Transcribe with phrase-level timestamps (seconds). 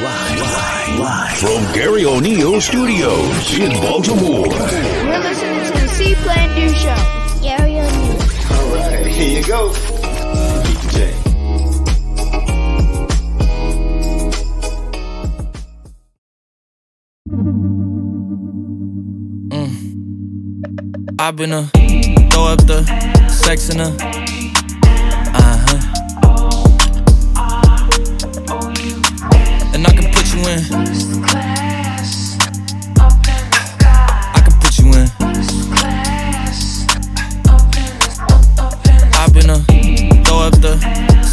[0.00, 4.46] Live, live, live from Garry O'Neal Studios in Baltimore.
[4.46, 6.96] You're listening to the C Plan Do Show.
[7.42, 8.18] Garry O'Neal.
[8.50, 9.70] All right, here you go.
[10.64, 11.12] DJ.
[21.18, 21.66] I've been a
[22.30, 22.82] throw up the
[23.28, 24.31] sex in a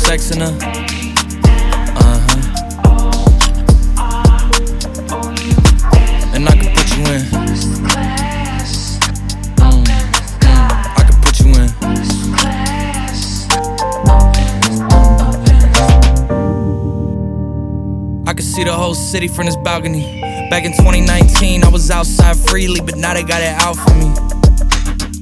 [0.10, 0.50] sex in a uh
[2.26, 2.42] huh.
[6.34, 7.22] And I can put you in.
[9.60, 9.86] Mm,
[10.98, 11.70] I can put you in.
[18.28, 20.22] I can see the whole city from this balcony.
[20.50, 24.19] Back in 2019, I was outside freely, but now they got it out for me.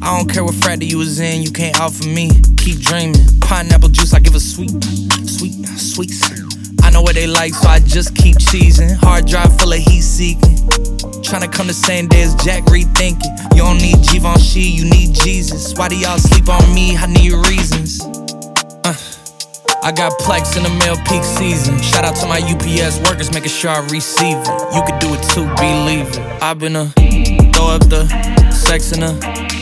[0.08, 2.32] I don't care what frat you was in, you can't out for me.
[2.56, 3.20] Keep dreaming.
[3.42, 4.72] Pineapple juice, I give a sweet,
[5.28, 6.12] sweet, sweet.
[6.82, 8.96] I know what they like, so I just keep cheesing.
[8.96, 10.56] Hard drive full of heat seeking.
[11.28, 13.52] Tryna come the same day as Jack rethinking.
[13.52, 15.78] You don't need Givenchy, you need Jesus.
[15.78, 16.96] Why do y'all sleep on me?
[16.96, 18.00] I need reasons.
[18.88, 18.96] Uh,
[19.84, 21.82] I got plex in the mail peak season.
[21.82, 24.48] Shout out to my UPS workers, making sure I receive it.
[24.74, 26.42] You could do it too, believe it.
[26.42, 26.86] I've been a
[27.52, 28.08] throw up the
[28.54, 29.57] sex in a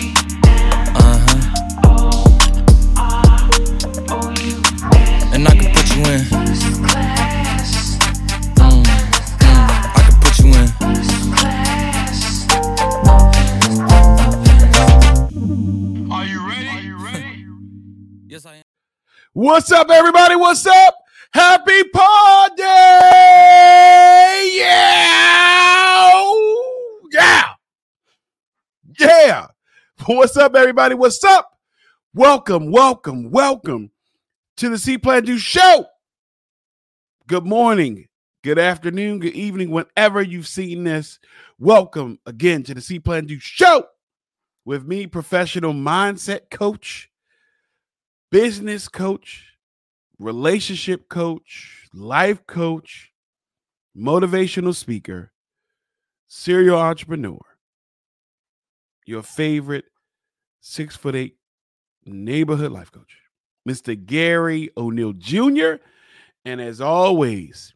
[19.45, 20.35] What's up, everybody?
[20.35, 20.95] What's up?
[21.31, 22.63] Happy Pod Day!
[24.57, 26.23] Yeah!
[27.11, 27.43] Yeah!
[28.99, 29.45] Yeah!
[30.07, 30.95] What's up, everybody?
[30.95, 31.59] What's up?
[32.15, 33.91] Welcome, welcome, welcome
[34.57, 35.85] to the C Plan Do Show.
[37.27, 38.07] Good morning,
[38.43, 41.19] good afternoon, good evening, whenever you've seen this.
[41.59, 43.85] Welcome again to the C Plan Do Show
[44.65, 47.11] with me, professional mindset coach,
[48.31, 49.53] business coach,
[50.19, 53.11] relationship coach, life coach,
[53.97, 55.31] motivational speaker,
[56.27, 57.39] serial entrepreneur,
[59.05, 59.85] your favorite
[60.61, 61.37] six foot eight
[62.05, 63.17] neighborhood life coach,
[63.67, 64.03] Mr.
[64.03, 65.75] Garry O'Neal Jr.
[66.43, 67.73] And as always,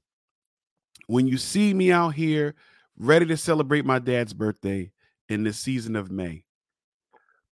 [1.07, 2.55] when you see me out here
[2.97, 4.91] ready to celebrate my dad's birthday
[5.27, 6.43] in this season of May,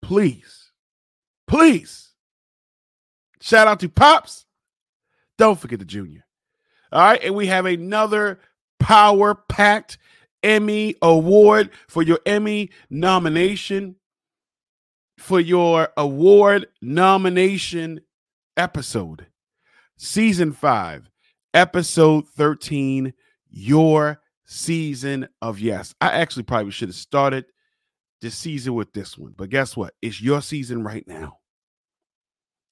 [0.02, 0.72] please,
[1.48, 2.11] please
[3.42, 4.46] shout out to Pops.
[5.38, 6.26] Don't forget the junior.
[6.92, 7.24] All right.
[7.24, 8.40] And we have another
[8.80, 9.98] power packed
[10.44, 13.96] Emmy award for your Emmy nomination,
[15.18, 18.02] for your award nomination
[18.58, 19.28] episode,
[19.98, 21.10] season five,
[21.54, 23.14] episode 13,
[23.50, 25.94] your season of yes.
[26.02, 27.46] I actually probably should have started
[28.22, 29.94] this season with this one, but guess what?
[30.02, 31.38] It's your season right now.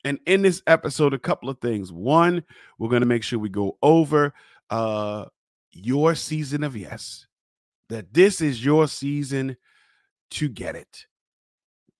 [0.09, 1.94] And in this episode, a couple of things.
[1.94, 2.44] One,
[2.80, 4.34] we're going to make sure we go over
[4.72, 5.25] uh
[5.72, 7.28] your season of yes.
[7.90, 9.56] That this is your season
[10.31, 11.06] to get it.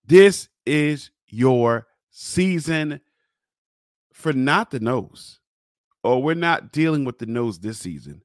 [0.04, 3.00] This is your season
[4.12, 5.38] for not the nose.
[6.02, 8.24] Or we're not dealing with the nose this season.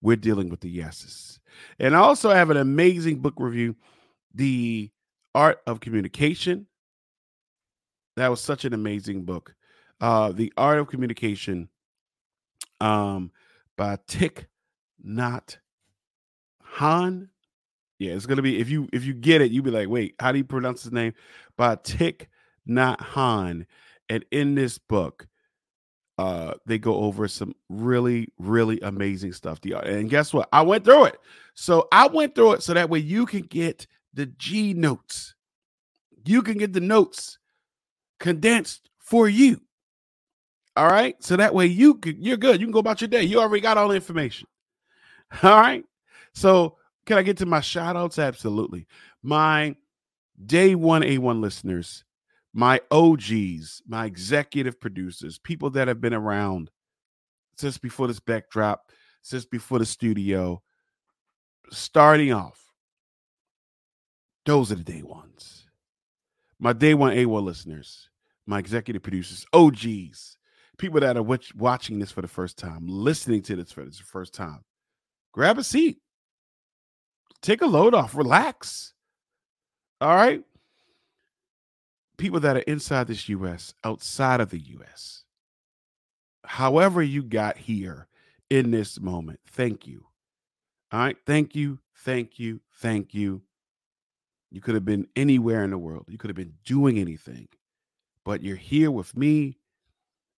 [0.00, 1.40] We're dealing with the yeses.
[1.78, 3.76] And I also have an amazing book review,
[4.34, 4.90] The
[5.34, 6.68] Art of Communication
[8.16, 9.54] that was such an amazing book.
[10.00, 11.68] Uh, The Art of Communication
[12.80, 13.30] um,
[13.76, 14.44] by Thich
[15.06, 15.58] Nhat
[16.76, 17.28] Hanh.
[17.98, 20.32] Yeah, it's gonna be if you if you get it, you'll be like, wait, how
[20.32, 21.14] do you pronounce his name?
[21.56, 22.26] By Thich
[22.68, 23.66] Nhat Hanh.
[24.08, 25.26] And in this book,
[26.18, 29.60] uh, they go over some really, really amazing stuff.
[29.60, 30.48] The and guess what?
[30.52, 31.18] I went through it.
[31.54, 35.34] So I went through it so that way you can get the G notes.
[36.24, 37.38] You can get the notes
[38.18, 39.60] condensed for you.
[40.76, 41.16] All right.
[41.22, 42.60] So that way you can, you're good.
[42.60, 43.22] You can go about your day.
[43.22, 44.46] You already got all the information.
[45.42, 45.84] All right.
[46.34, 46.76] So
[47.06, 48.18] can I get to my shout outs?
[48.18, 48.86] Absolutely.
[49.22, 49.74] My
[50.44, 52.04] day one A1 listeners,
[52.52, 56.70] my OGs, my executive producers, people that have been around
[57.56, 58.92] since before this backdrop,
[59.22, 60.62] since before the studio,
[61.70, 62.62] starting off.
[64.44, 65.65] Those are the day ones.
[66.58, 68.08] My day one A1 listeners,
[68.46, 70.38] my executive producers, OGs,
[70.78, 74.32] people that are watching this for the first time, listening to this for the first
[74.34, 74.64] time.
[75.32, 75.98] grab a seat,
[77.42, 78.94] take a load off, relax.
[80.00, 80.42] All right.
[82.16, 85.24] People that are inside this US, outside of the US,
[86.44, 88.08] however you got here
[88.48, 90.06] in this moment, thank you.
[90.92, 91.16] All right.
[91.26, 91.78] Thank you.
[91.96, 92.60] Thank you.
[92.78, 93.42] Thank you.
[94.50, 96.06] You could have been anywhere in the world.
[96.08, 97.48] You could have been doing anything,
[98.24, 99.58] but you're here with me.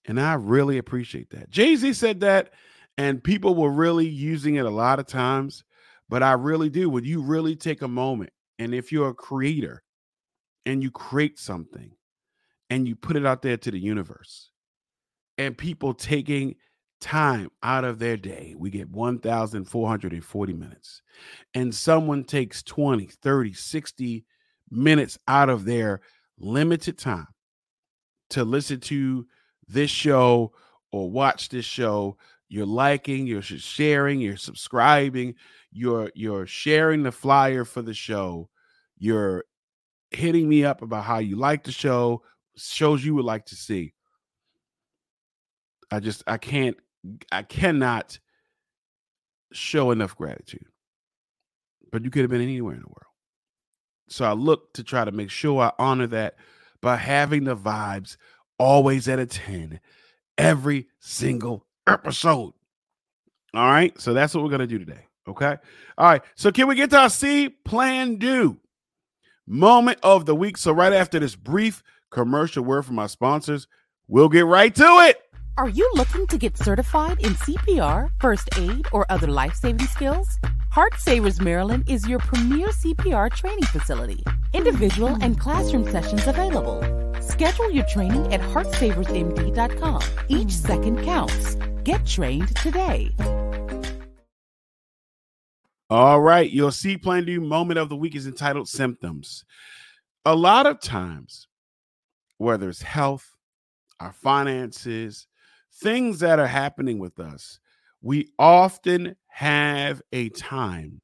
[0.06, 1.50] And I really appreciate that.
[1.50, 2.50] Jay Z said that,
[2.96, 5.64] and people were really using it a lot of times.
[6.08, 6.88] But I really do.
[6.88, 9.82] When you really take a moment, and if you're a creator
[10.64, 11.92] and you create something
[12.70, 14.50] and you put it out there to the universe,
[15.36, 16.56] and people taking
[17.00, 18.54] time out of their day.
[18.56, 21.02] We get 1,440 minutes.
[21.54, 24.24] And someone takes 20, 30, 60
[24.70, 26.00] minutes out of their
[26.38, 27.26] limited time
[28.30, 29.26] to listen to
[29.66, 30.52] this show
[30.92, 32.16] or watch this show.
[32.48, 35.34] You're liking, you're sharing, you're subscribing,
[35.70, 38.48] you're you're sharing the flyer for the show.
[38.96, 39.44] You're
[40.10, 42.22] hitting me up about how you like the show,
[42.56, 43.92] shows you would like to see.
[45.90, 46.76] I just I can't
[47.30, 48.18] I cannot
[49.52, 50.66] show enough gratitude.
[51.90, 53.14] But you could have been anywhere in the world.
[54.08, 56.36] So I look to try to make sure I honor that
[56.80, 58.16] by having the vibes
[58.58, 59.80] always at a 10
[60.36, 62.52] every single episode.
[63.54, 63.98] All right.
[64.00, 65.06] So that's what we're going to do today.
[65.26, 65.56] Okay.
[65.96, 66.22] All right.
[66.36, 68.58] So can we get to our C plan do
[69.46, 70.56] moment of the week?
[70.56, 73.66] So right after this brief commercial word from our sponsors,
[74.06, 75.22] we'll get right to it.
[75.58, 80.38] Are you looking to get certified in CPR, first aid, or other life saving skills?
[80.70, 84.22] Heart Savers Maryland is your premier CPR training facility.
[84.54, 86.80] Individual and classroom sessions available.
[87.20, 90.02] Schedule your training at heartsaversmd.com.
[90.28, 91.56] Each second counts.
[91.82, 93.10] Get trained today.
[95.90, 99.44] All right, your C Plan Do moment of the week is entitled Symptoms.
[100.24, 101.48] A lot of times,
[102.36, 103.34] whether it's health,
[103.98, 105.26] our finances,
[105.80, 107.60] things that are happening with us,
[108.00, 111.00] we often have a time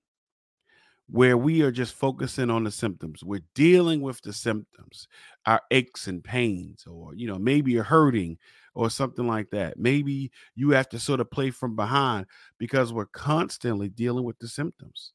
[1.09, 3.23] where we are just focusing on the symptoms.
[3.23, 5.07] We're dealing with the symptoms,
[5.45, 8.39] our aches and pains, or, you know, maybe you're hurting
[8.75, 9.79] or something like that.
[9.79, 12.27] Maybe you have to sort of play from behind
[12.59, 15.13] because we're constantly dealing with the symptoms.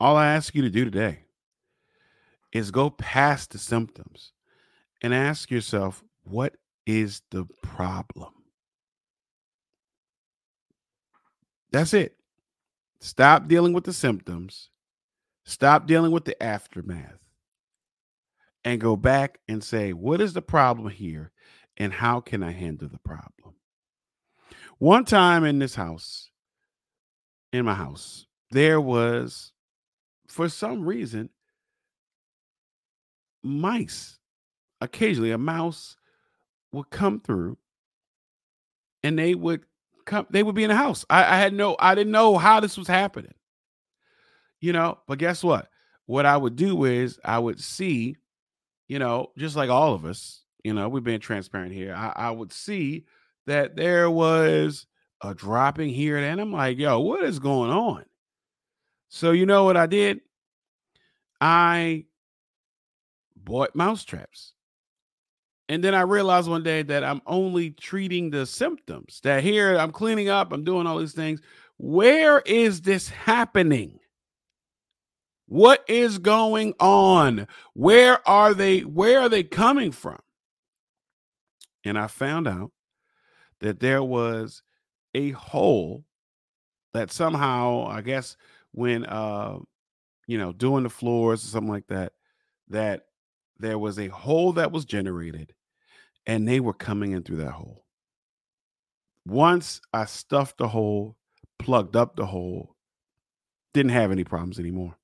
[0.00, 1.20] All I ask you to do today
[2.52, 4.32] is go past the symptoms
[5.02, 6.56] and ask yourself, what
[6.86, 8.32] is the problem?
[11.70, 12.16] That's it.
[13.00, 14.70] Stop dealing with the symptoms.
[15.44, 17.18] Stop dealing with the aftermath.
[18.64, 21.32] And go back and say, what is the problem here?
[21.76, 23.54] And how can I handle the problem?
[24.78, 26.30] One time in this house,
[27.52, 29.52] in my house, there was,
[30.26, 31.30] for some reason,
[33.42, 34.18] mice
[34.80, 35.96] occasionally a mouse
[36.72, 37.56] would come through
[39.02, 39.62] and they would
[40.04, 41.04] come they would be in the house.
[41.10, 43.34] I, I had no i didn't know how this was happening
[44.60, 44.98] you know?
[45.06, 45.68] But guess what?
[46.06, 48.16] What i would do is i would see
[48.88, 52.30] you know just like all of us you know we've been transparent here i, I
[52.30, 53.04] would see
[53.46, 54.86] that there was
[55.22, 58.04] a dropping here and i'm like yo what is going on?
[59.10, 60.20] So you know what i did?
[61.40, 62.06] I
[63.36, 64.54] bought mouse traps
[65.68, 69.20] and then I realized one day that I'm only treating the symptoms.
[69.22, 71.40] That here I'm cleaning up, I'm doing all these things.
[71.76, 74.00] Where is this happening?
[75.46, 77.46] What is going on?
[77.74, 78.80] Where are they?
[78.80, 80.18] Where are they coming from?
[81.84, 82.72] And I found out
[83.60, 84.62] that there was
[85.14, 86.04] a hole
[86.92, 88.36] that somehow, I guess,
[88.72, 89.58] when uh,
[90.26, 92.12] you know, doing the floors or something like that,
[92.68, 93.06] that
[93.58, 95.54] there was a hole that was generated
[96.28, 97.84] and they were coming in through that hole.
[99.26, 101.16] Once I stuffed the hole,
[101.58, 102.76] plugged up the hole,
[103.72, 104.96] didn't have any problems anymore.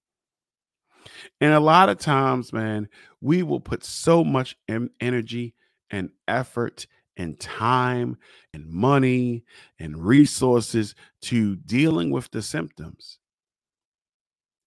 [1.40, 2.88] And a lot of times, man,
[3.20, 5.54] we will put so much em- energy
[5.90, 8.16] and effort and time
[8.52, 9.44] and money
[9.78, 13.18] and resources to dealing with the symptoms.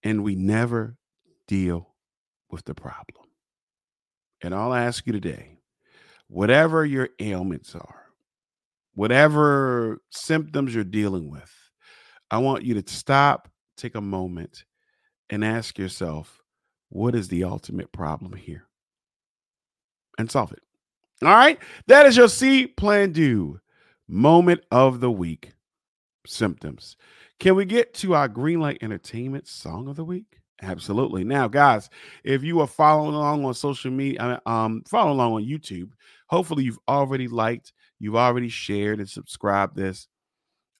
[0.02, 0.96] And we never
[1.46, 1.94] deal
[2.50, 3.26] with the problem.
[4.42, 5.57] And I'll ask you today
[6.28, 8.06] whatever your ailments are,
[8.94, 11.52] whatever symptoms you're dealing with,
[12.30, 14.64] I want you to stop, take a moment,
[15.30, 16.42] and ask yourself,
[16.90, 18.66] what is the ultimate problem here?
[20.18, 20.62] And solve it.
[21.22, 21.58] All right.
[21.86, 23.60] That is your C Plan Do
[24.08, 25.52] moment of the week
[26.26, 26.96] symptoms.
[27.38, 30.37] Can we get to our Greenlight Entertainment song of the week?
[30.62, 31.22] Absolutely.
[31.24, 31.88] Now, guys,
[32.24, 35.90] if you are following along on social media, um, following along on YouTube,
[36.26, 40.08] hopefully you've already liked, you've already shared and subscribed this.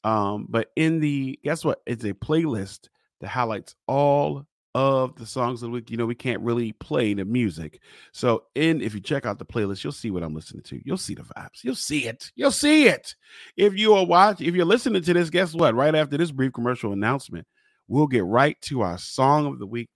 [0.05, 1.81] Um, but in the guess what?
[1.87, 2.89] It's a playlist
[3.21, 5.91] that highlights all of the songs the week.
[5.91, 7.81] You know, we can't really play the music.
[8.13, 10.81] So, in if you check out the playlist, you'll see what I'm listening to.
[10.85, 11.63] You'll see the vibes.
[11.63, 12.31] You'll see it.
[12.37, 13.15] You'll see it.
[13.57, 15.75] If you are watching, if you're listening to this, guess what?
[15.75, 17.47] Right after this brief commercial announcement,
[17.89, 19.89] we'll get right to our song of the week.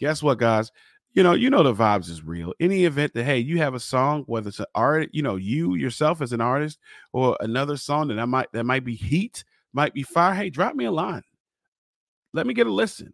[0.00, 0.70] Guess what, guys?
[1.14, 2.52] You know, you know the vibes is real.
[2.60, 5.74] Any event that hey, you have a song, whether it's an art, you know, you
[5.74, 6.78] yourself as an artist,
[7.12, 9.42] or another song that I might that might be heat,
[9.72, 10.34] might be fire.
[10.34, 11.22] Hey, drop me a line.
[12.34, 13.12] Let me get a listen.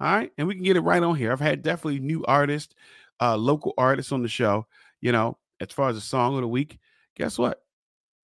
[0.00, 0.30] All right.
[0.38, 1.32] And we can get it right on here.
[1.32, 2.74] I've had definitely new artists,
[3.20, 4.66] uh, local artists on the show.
[5.00, 6.78] You know, as far as the song of the week,
[7.16, 7.60] guess what?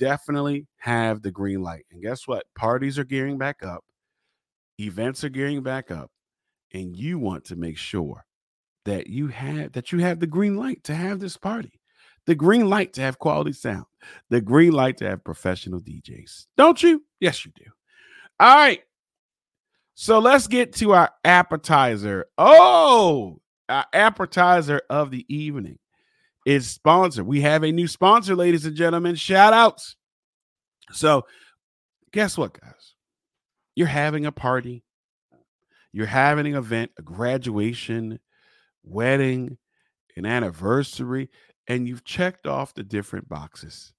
[0.00, 1.84] Definitely have the green light.
[1.92, 2.46] And guess what?
[2.56, 3.84] Parties are gearing back up,
[4.80, 6.10] events are gearing back up,
[6.72, 8.24] and you want to make sure
[8.86, 11.80] that you have that you have the green light to have this party.
[12.26, 13.84] The green light to have quality sound.
[14.30, 16.46] The green light to have professional DJs.
[16.56, 17.04] Don't you?
[17.18, 17.64] Yes, you do.
[18.38, 18.82] All right.
[19.94, 22.26] So let's get to our appetizer.
[22.38, 25.78] Oh, our appetizer of the evening
[26.50, 27.26] is sponsored.
[27.26, 29.14] We have a new sponsor, ladies and gentlemen.
[29.14, 29.94] Shout outs.
[30.90, 31.26] So,
[32.12, 32.94] guess what, guys?
[33.76, 34.82] You're having a party,
[35.92, 38.18] you're having an event, a graduation,
[38.82, 39.58] wedding,
[40.16, 41.30] an anniversary,
[41.68, 43.92] and you've checked off the different boxes.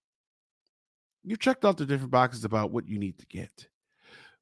[1.24, 3.68] You've checked off the different boxes about what you need to get,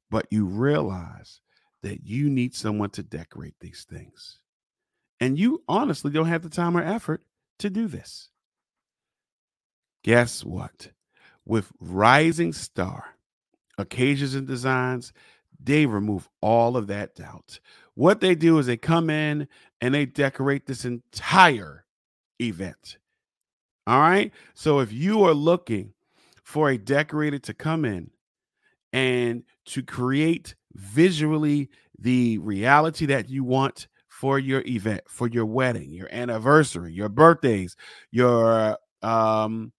[0.10, 1.42] but you realize
[1.84, 4.40] that you need someone to decorate these things.
[5.20, 7.22] And you honestly don't have the time or effort
[7.60, 8.30] to do this.
[10.04, 10.92] Guess what?
[11.46, 13.16] With Rising Star
[13.78, 15.14] Occasions and Designs,
[15.62, 17.60] they remove all of that doubt.
[17.96, 19.48] What they do is they come in
[19.82, 21.86] and they decorate this entire
[22.40, 22.98] event.
[23.86, 24.32] All right.
[24.54, 25.94] So if you are looking
[26.44, 28.12] for a decorator to come in
[28.94, 33.88] and to create visually the reality that you want
[34.20, 37.78] for your event, for your wedding, your anniversary, your birthdays,
[38.12, 39.72] your um,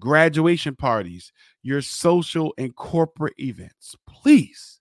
[0.00, 1.30] graduation parties,
[1.62, 3.96] your social and corporate events.
[4.08, 4.80] Please,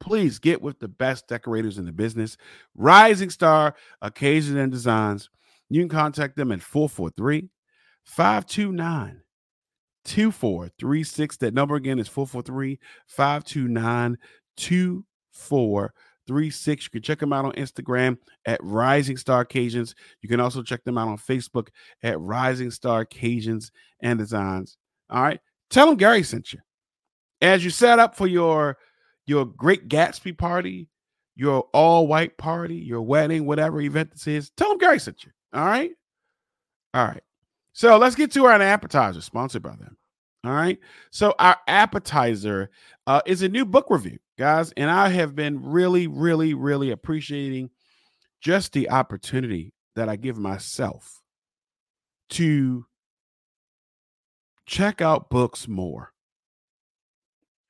[0.00, 2.36] please get with the best decorators in the business.
[2.74, 5.30] Rising Star Occasions and Designs.
[5.70, 7.48] You can contact them at 443
[8.02, 9.22] 529
[10.04, 11.36] 2436.
[11.36, 14.18] That number again is 443 529
[14.56, 15.94] 2436.
[16.28, 16.84] 36.
[16.84, 19.94] You can check them out on Instagram at Rising Star Occasions.
[20.22, 21.68] You can also check them out on Facebook
[22.02, 24.76] at Rising Star Occasions and Designs.
[25.10, 25.40] All right.
[25.70, 26.60] Tell them Garry sent you.
[27.40, 28.76] As you set up for your
[29.26, 30.88] your great Gatsby party,
[31.34, 35.30] your all white party, your wedding, whatever event this is, tell them Garry sent you.
[35.52, 35.90] All right.
[36.94, 37.22] All right.
[37.72, 39.96] So let's get to our appetizer sponsored by them.
[40.44, 40.78] All right.
[41.10, 42.70] So our appetizer
[43.06, 47.70] uh, is a new book review, guys, and I have been really, really, really appreciating
[48.40, 51.22] just the opportunity that I give myself
[52.30, 52.86] to
[54.66, 56.12] check out books more.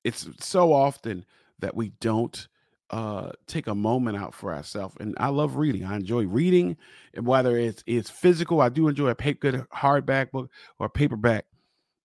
[0.05, 1.25] It's so often
[1.59, 2.49] that we don't
[2.91, 6.75] uh take a moment out for ourselves and i love reading i enjoy reading
[7.13, 11.45] and whether it's it's physical i do enjoy a paper, good hardback book or paperback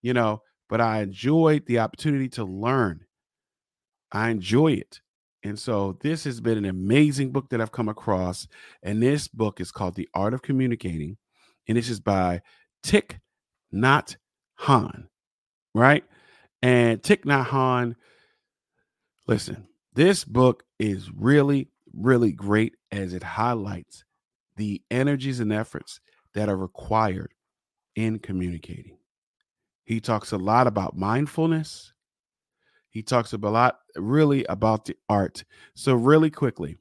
[0.02, 0.42] you know
[0.74, 3.06] but I enjoyed the opportunity to learn.
[4.14, 5.02] I enjoy it.
[5.44, 8.48] And so this has been an amazing book that I've come across.
[8.82, 11.18] And this book is called The Art of Communicating.
[11.68, 12.42] And this is by
[12.84, 13.18] Thich
[13.74, 14.16] Nhat
[14.62, 15.08] Hanh,
[15.74, 16.04] right?
[16.62, 17.96] And Thich Nhat Hanh,
[19.28, 24.06] listen, this book is really, really great as it highlights
[24.56, 26.00] the energies and efforts
[26.34, 27.34] that are required
[27.96, 28.98] in communicating.
[29.86, 31.93] He talks a lot about mindfulness.
[32.94, 35.44] He talks a lot, really, about the art.
[35.74, 36.78] So, really quickly,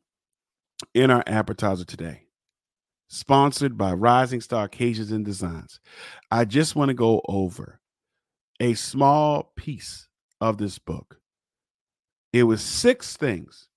[0.93, 2.27] in our appetizer today,
[3.09, 5.81] sponsored by Rising Star Occasions and Designs,
[6.31, 7.81] I just want to go over
[8.61, 10.07] a small piece
[10.39, 11.19] of this book.
[12.35, 13.69] It was six things,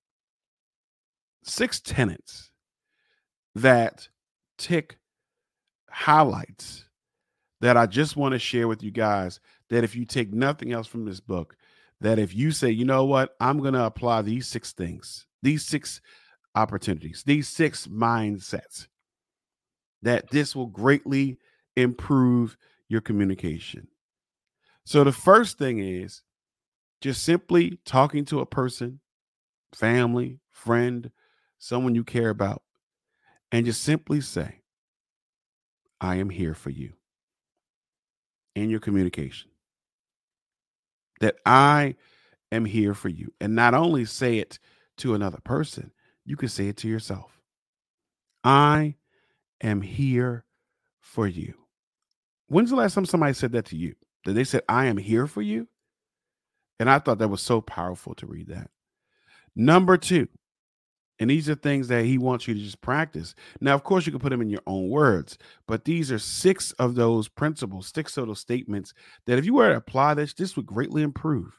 [1.44, 2.52] six tenets
[3.56, 4.10] that
[4.58, 4.92] Thich
[5.90, 6.84] highlights
[7.62, 9.40] that I just want to share with you guys
[9.70, 11.56] that if you take nothing else from this book,
[12.02, 15.66] that if you say, you know what, I'm going to apply these six things, these
[15.66, 16.02] six
[16.54, 18.88] opportunities, these six mindsets,
[20.02, 21.38] that this will greatly
[21.76, 22.58] improve
[22.90, 23.88] your communication.
[24.86, 26.22] So the first thing is
[27.02, 29.00] just simply talking to a person,
[29.74, 31.12] family, friend,
[31.58, 32.62] someone you care about,
[33.52, 34.62] and just simply say,
[36.00, 36.94] I am here for you
[38.56, 39.50] in your communication.
[41.22, 41.96] That I
[42.52, 43.34] am here for you.
[43.40, 44.60] And not only say it
[44.98, 45.92] to another person,
[46.26, 47.40] you can say it to yourself.
[48.44, 48.96] I
[49.62, 50.46] am here
[51.00, 51.54] for you.
[52.48, 53.96] When's the last time somebody said that to you?
[54.26, 55.68] That they said, I am here for you?
[56.80, 58.70] And I thought that was so powerful to read that.
[59.56, 60.28] Number two,
[61.20, 63.36] and these are things that he wants you to just practice.
[63.62, 66.72] Now, of course, you can put them in your own words, but these are six
[66.74, 68.94] of those principles, six of those statements
[69.26, 71.58] that if you were to apply this, this would greatly improve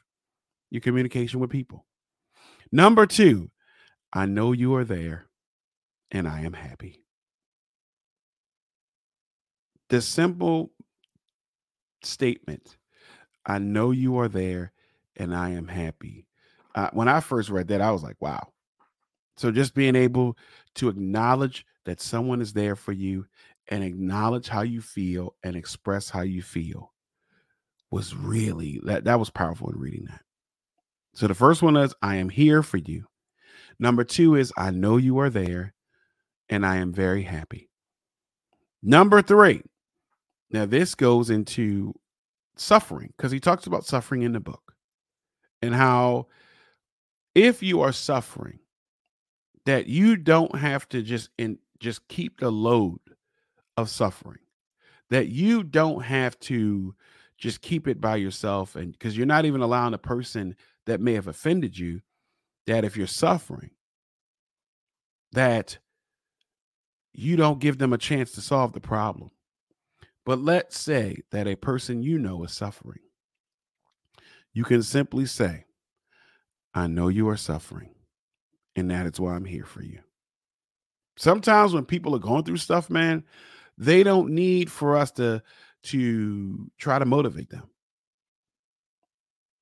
[0.69, 1.85] your communication with people.
[2.71, 3.49] Number two,
[4.13, 5.27] I know you are there
[6.11, 7.03] and I am happy.
[9.89, 10.71] The simple
[12.03, 12.77] statement,
[13.45, 14.71] I know you are there
[15.15, 16.27] and I am happy.
[16.75, 18.49] Uh, when I first read that, I was like, wow
[19.37, 20.37] so just being able
[20.75, 23.25] to acknowledge that someone is there for you
[23.69, 26.93] and acknowledge how you feel and express how you feel
[27.91, 30.21] was really that that was powerful in reading that.
[31.13, 33.05] So the first one is I am here for you.
[33.79, 35.73] Number 2 is I know you are there
[36.49, 37.69] and I am very happy.
[38.81, 39.61] Number 3.
[40.51, 41.93] Now this goes into
[42.55, 44.73] suffering because he talks about suffering in the book
[45.61, 46.27] and how
[47.35, 48.59] if you are suffering
[49.67, 52.99] that you don't have to just in just keep the load
[53.75, 54.39] of suffering
[55.09, 56.95] that you don't have to
[57.37, 61.13] just keep it by yourself and because you're not even allowing the person that may
[61.13, 61.99] have offended you
[62.65, 63.71] that if you're suffering
[65.33, 65.77] that
[67.13, 69.31] you don't give them a chance to solve the problem.
[70.25, 72.99] But let's say that a person you know is suffering.
[74.53, 75.65] You can simply say
[76.73, 77.89] i know you are suffering
[78.77, 79.99] and that is why I'm here for you.
[81.17, 83.23] Sometimes when people are going through stuff, man,
[83.77, 85.41] they don't need for us to
[85.83, 87.69] to try to motivate them.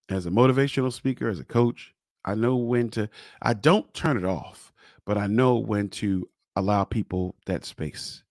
[0.10, 1.94] As a motivational speaker, as a coach,
[2.26, 3.10] I know when to
[3.42, 4.74] I don't turn it off,
[5.06, 8.22] but I know when to allow people that space.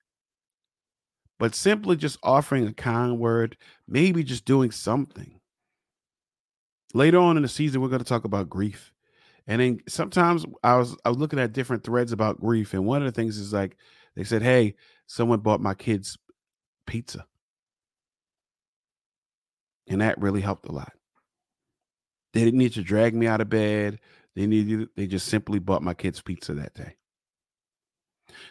[1.39, 3.57] But simply just offering a kind word,
[3.89, 5.41] maybe just doing something.
[6.93, 8.94] Later on in the season, we're going to talk about grief
[9.47, 13.03] and then sometimes I was I was looking at different threads about grief, and one
[13.03, 13.77] of the things is like
[14.17, 14.77] they said, "Hey,
[15.07, 16.19] someone bought my kids
[16.87, 17.27] pizza,"
[19.89, 20.93] and that really helped a lot.
[22.33, 24.01] They didn't need to drag me out of bed.
[24.35, 26.97] They needed they just simply bought my kids pizza that day.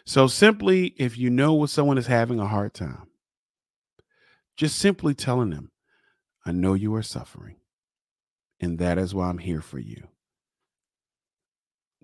[0.06, 3.08] So simply if you know what someone is having a hard time,
[4.56, 5.72] just simply telling them,
[6.46, 7.58] I know you are suffering,
[8.60, 10.08] and that is why I'm here for you,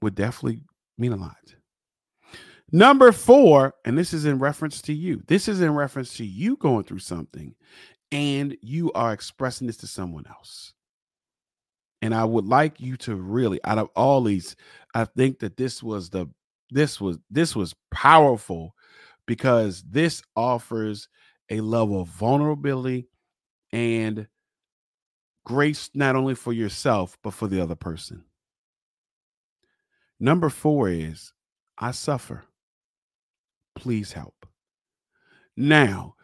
[0.01, 0.61] would definitely
[0.97, 1.35] mean a lot.
[2.71, 5.23] Number four, and this is in reference to you.
[5.27, 7.55] This is in reference to you going through something
[8.11, 10.73] and you are expressing this to someone else.
[12.01, 14.55] And I would like you to really, out of all these,
[14.93, 16.27] I think that this was the
[16.71, 18.75] this was this was powerful
[19.25, 21.09] because this offers
[21.49, 23.07] a level of vulnerability
[23.71, 24.27] and
[25.45, 28.23] grace not only for yourself but for the other person.
[30.19, 31.33] Number 4 is
[31.77, 32.43] I suffer.
[33.75, 34.45] Please help.
[35.55, 36.15] Now,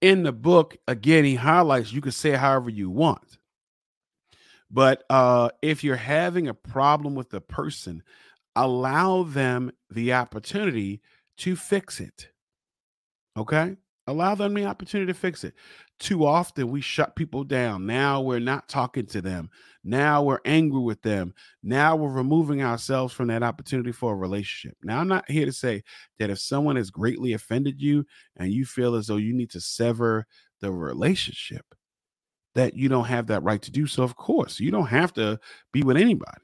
[0.00, 3.38] in the book, again, he highlights you can say however you want.
[4.70, 8.02] But uh, if you're having a problem with the person,
[8.56, 11.00] allow them the opportunity
[11.38, 12.28] to fix it.
[13.36, 13.76] Okay?
[14.06, 15.54] Allow them the opportunity to fix it.
[16.00, 17.86] Too often we shut people down.
[17.86, 19.48] Now we're not talking to them.
[19.84, 21.34] Now we're angry with them.
[21.62, 24.76] Now we're removing ourselves from that opportunity for a relationship.
[24.82, 25.82] Now, I'm not here to say
[26.18, 28.04] that if someone has greatly offended you
[28.36, 30.26] and you feel as though you need to sever
[30.60, 31.64] the relationship,
[32.54, 34.02] that you don't have that right to do so.
[34.02, 35.38] Of course, you don't have to
[35.72, 36.40] be with anybody.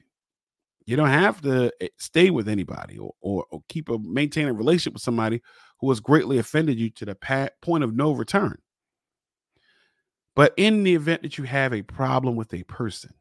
[0.85, 4.53] You don't have to eh, stay with anybody or, or, or keep a maintain a
[4.53, 5.41] relationship with somebody
[5.79, 8.57] who has greatly offended you to the point of no return.
[10.35, 13.13] But in the event that you have a problem with a person,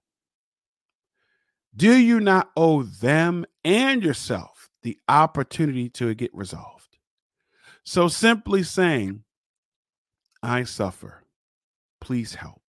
[1.75, 6.99] do you not owe them and yourself the opportunity to get resolved?
[7.85, 9.25] So simply saying,
[10.43, 11.25] I suffer.
[12.01, 12.63] Please help.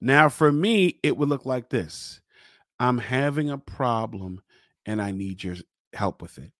[0.00, 2.20] Now, for me, it would look like this
[2.80, 4.40] I'm having a problem
[4.84, 5.56] and I need your
[5.92, 6.50] help with it.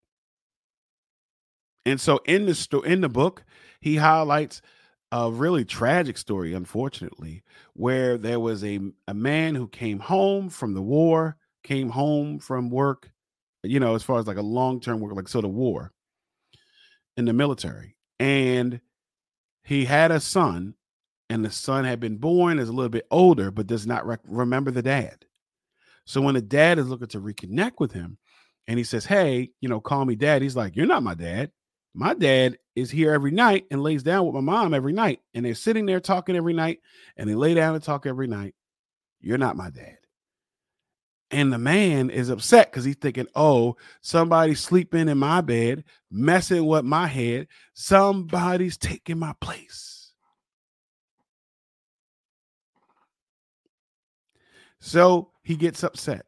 [1.85, 3.45] And so in the sto- in the book,
[3.81, 4.63] he highlights
[5.13, 7.45] a really tragic story, unfortunately,
[7.75, 12.71] where there was a, a man who came home from the war, came home from
[12.71, 13.11] work,
[13.63, 15.93] you know, as far as like a long-term work, like sort of war
[17.19, 17.95] in the military.
[18.19, 18.81] And
[19.65, 20.75] he had a son,
[21.29, 24.21] and the son had been born, is a little bit older, but does not rec-
[24.25, 25.27] remember the dad.
[26.07, 28.17] So when the dad is looking to reconnect with him,
[28.67, 31.51] and he says, Hey, you know, call me dad, he's like, You're not my dad.
[31.95, 35.21] My dad is here every night and lays down with my mom every night.
[35.35, 36.81] And they're sitting there talking every night
[37.17, 38.55] and they lay down and talk every night.
[39.21, 39.99] You're not my dad.
[41.31, 46.67] And the man is upset because he's thinking, oh, somebody's sleeping in my bed, messing
[46.67, 47.49] with my head.
[47.73, 50.13] Somebody's taking my place.
[54.81, 56.27] So he gets upset.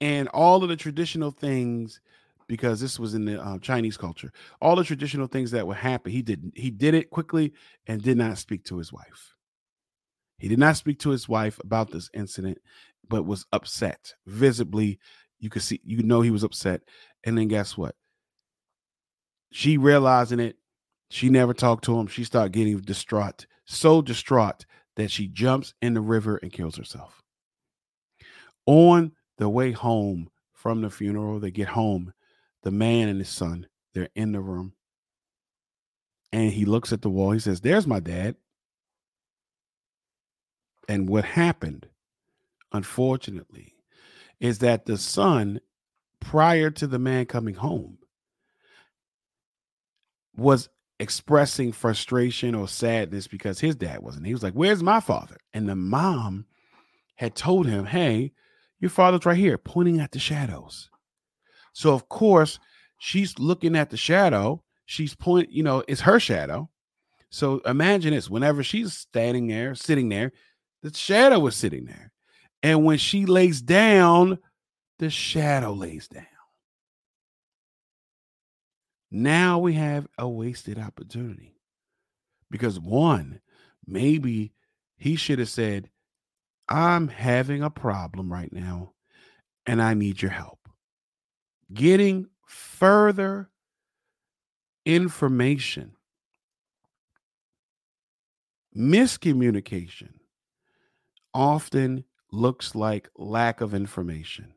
[0.00, 2.00] And all of the traditional things
[2.52, 4.30] because this was in the uh, Chinese culture.
[4.60, 7.54] All the traditional things that would happen, he did he did it quickly
[7.86, 9.34] and did not speak to his wife.
[10.36, 12.58] He did not speak to his wife about this incident,
[13.08, 14.98] but was upset visibly.
[15.40, 16.82] You could see, you know, he was upset.
[17.24, 17.94] And then guess what?
[19.50, 20.56] She realizing it,
[21.08, 22.06] she never talked to him.
[22.06, 27.22] She started getting distraught, so distraught that she jumps in the river and kills herself.
[28.66, 32.12] On the way home from the funeral, they get home
[32.62, 34.74] the man and his son, they're in the room.
[36.32, 37.32] And he looks at the wall.
[37.32, 38.36] He says, There's my dad.
[40.88, 41.86] And what happened,
[42.72, 43.74] unfortunately,
[44.40, 45.60] is that the son,
[46.20, 47.98] prior to the man coming home,
[50.34, 54.26] was expressing frustration or sadness because his dad wasn't.
[54.26, 55.36] He was like, Where's my father?
[55.52, 56.46] And the mom
[57.16, 58.32] had told him, Hey,
[58.80, 60.90] your father's right here, pointing at the shadows.
[61.72, 62.58] So of course,
[62.98, 64.62] she's looking at the shadow.
[64.86, 66.68] She's point, you know, it's her shadow.
[67.30, 70.32] So imagine this: whenever she's standing there, sitting there,
[70.82, 72.12] the shadow is sitting there,
[72.62, 74.38] and when she lays down,
[74.98, 76.26] the shadow lays down.
[79.10, 81.54] Now we have a wasted opportunity
[82.50, 83.40] because one,
[83.86, 84.52] maybe
[84.96, 85.90] he should have said,
[86.66, 88.94] I'm having a problem right now
[89.66, 90.61] and I need your help
[91.72, 93.50] getting further
[94.84, 95.92] information,
[98.76, 100.10] miscommunication
[101.34, 104.52] often looks like lack of information.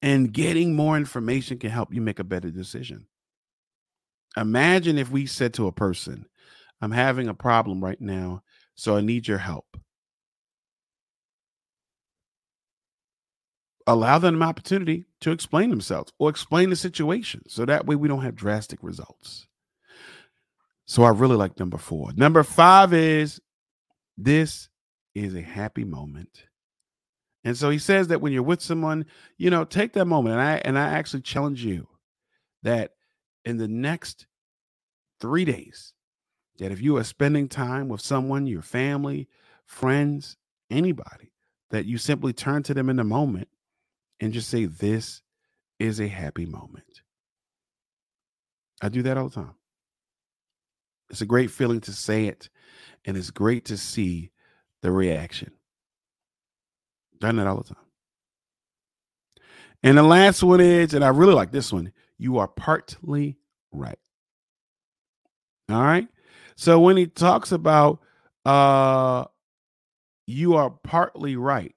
[0.00, 3.06] And getting more information can help you make a better decision.
[4.36, 6.26] Imagine if we said to a person,
[6.80, 8.42] I'm having a problem right now,
[8.74, 9.67] so I need your help.
[13.88, 17.42] Allow them an opportunity to explain themselves or explain the situation.
[17.48, 19.46] So that way we don't have drastic results.
[20.86, 22.12] So I really like number four.
[22.14, 23.40] Number five is
[24.16, 24.68] this
[25.14, 26.44] is a happy moment.
[27.44, 29.06] And so he says that when you're with someone,
[29.38, 30.34] you know, take that moment.
[30.34, 31.88] And I and I actually challenge you
[32.62, 32.92] that
[33.44, 34.26] in the next
[35.20, 35.94] three days,
[36.58, 39.28] that if you are spending time with someone, your family,
[39.64, 40.36] friends,
[40.70, 41.32] anybody,
[41.70, 43.48] that you simply turn to them in the moment
[44.20, 45.22] and just say, This
[45.78, 47.02] is a happy moment.
[48.82, 49.54] I do that all the time.
[51.10, 52.48] It's a great feeling to say it,
[53.04, 54.30] and it's great to see
[54.82, 55.52] the reaction.
[57.20, 57.84] Done that all the time.
[59.82, 63.38] And the last one is, and I really like this one, you are partly
[63.72, 63.98] right.
[65.70, 66.08] All right.
[66.56, 68.00] So when he talks about
[68.44, 69.24] uh
[70.26, 71.74] you are partly right,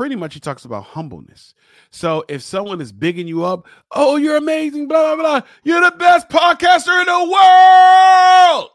[0.00, 1.52] pretty much he talks about humbleness.
[1.90, 5.48] So if someone is bigging you up, oh, you're amazing, blah, blah, blah.
[5.62, 8.70] You're the best podcaster in the world.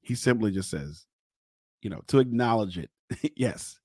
[0.00, 1.04] He simply just says,
[1.82, 2.88] you know, to acknowledge it.
[3.36, 3.78] yes.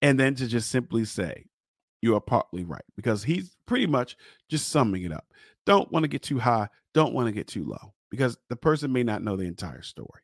[0.00, 1.46] And then to just simply say,
[2.00, 2.84] you are partly right.
[2.94, 4.16] Because he's pretty much
[4.48, 5.26] just summing it up.
[5.64, 6.68] Don't want to get too high.
[6.94, 7.92] Don't want to get too low.
[8.12, 10.22] Because the person may not know the entire story.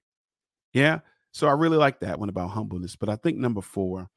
[0.72, 1.00] Yeah.
[1.32, 2.94] So I really like that one about humbleness.
[2.94, 4.08] But I think number four,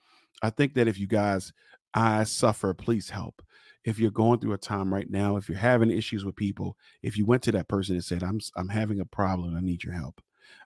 [0.42, 1.54] I think that if you guys,
[1.94, 3.42] I suffer, please help.
[3.84, 7.18] If you're going through a time right now, if you're having issues with people, if
[7.18, 9.94] you went to that person and said, I'm I'm having a problem, I need your
[9.94, 10.22] help.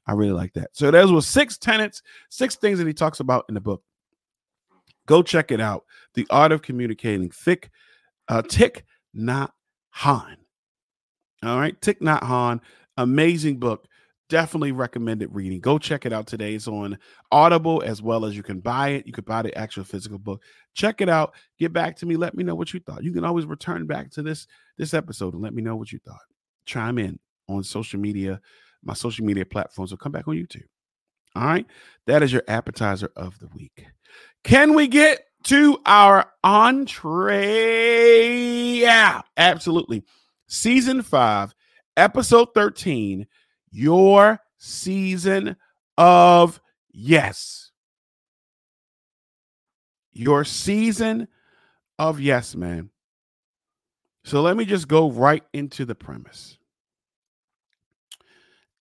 [0.08, 0.70] I really like that.
[0.74, 3.84] So those were six tenets, six things that he talks about in the book.
[5.06, 5.84] Go check it out.
[6.14, 7.30] The Art of Communicating.
[7.30, 7.70] Thick,
[8.28, 8.84] uh, Thich
[9.16, 9.50] Nhat
[9.96, 10.38] Hanh.
[11.44, 12.62] All right, Thich Nhat Hanh,
[12.98, 13.86] amazing book
[14.30, 15.60] definitely recommended reading.
[15.60, 16.54] Go check it out today.
[16.54, 16.98] It's on
[17.32, 19.06] Audible as well as you can buy it.
[19.08, 20.42] You could buy the actual physical book.
[20.76, 21.34] Check it out.
[21.58, 22.16] Get back to me.
[22.16, 23.04] Let me know what you thought.
[23.04, 26.00] You can always return back to this this episode and let me know what you
[26.00, 26.22] thought.
[26.66, 28.40] Chime in on social media,
[28.84, 30.68] my social media platforms, or come back on YouTube.
[31.36, 31.66] All right.
[32.06, 33.86] That is your appetizer of the week.
[34.44, 37.48] Can we get to our entree?
[38.80, 40.04] Yeah, absolutely.
[40.48, 41.54] Season five,
[41.98, 43.28] episode 13
[43.72, 45.56] your season
[45.98, 46.60] of
[46.92, 47.72] yes.
[50.12, 51.28] Your season
[51.98, 52.90] of yes, man.
[54.24, 56.58] So let me just go right into the premise.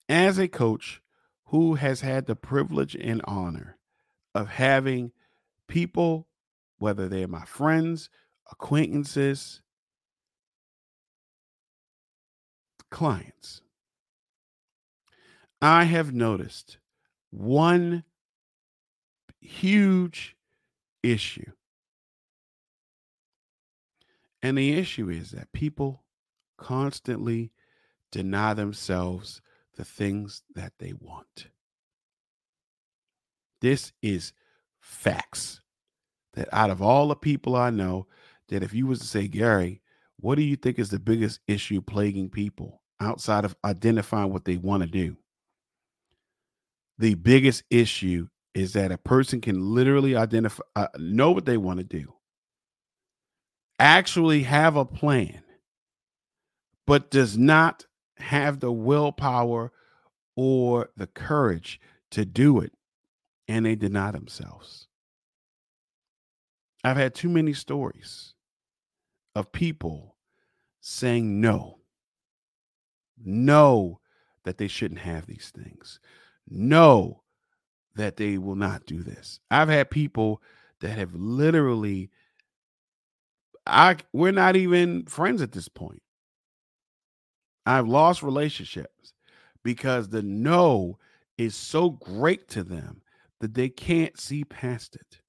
[0.08, 1.00] As a coach
[1.46, 3.78] who has had the privilege and honor
[4.34, 5.12] of having
[5.66, 6.26] people,
[6.78, 8.10] whether they're my friends,
[8.50, 9.60] acquaintances,
[12.90, 13.62] clients,
[15.60, 16.78] I have noticed
[17.30, 18.04] one
[19.40, 20.36] huge
[21.02, 21.52] issue.
[24.42, 26.04] And the issue is that people
[26.56, 27.50] constantly
[28.12, 29.40] deny themselves
[29.76, 31.48] the things that they want.
[33.60, 34.32] This is
[34.80, 35.60] facts.
[36.34, 38.06] That out of all the people I know,
[38.48, 39.82] that if you was to say, Garry,
[40.20, 44.56] what do you think is the biggest issue plaguing people outside of identifying what they
[44.56, 45.16] want to do?
[46.98, 51.78] The biggest issue is that a person can literally identify, uh, know what they want
[51.78, 52.12] to do,
[53.78, 55.42] actually have a plan,
[56.86, 59.70] but does not have the willpower
[60.34, 61.80] or the courage
[62.10, 62.72] to do it,
[63.46, 64.88] and they deny themselves.
[66.82, 68.34] I've had too many stories
[69.36, 70.16] of people
[70.80, 71.78] saying no,
[73.22, 74.00] no,
[74.44, 76.00] that they shouldn't have these things
[76.50, 77.22] know
[77.96, 79.40] that they will not do this.
[79.50, 80.42] I've had people
[80.80, 82.10] that have literally
[83.66, 86.02] I we're not even friends at this point.
[87.66, 89.12] I've lost relationships
[89.62, 90.98] because the no
[91.36, 93.02] is so great to them
[93.40, 95.20] that they can't see past it.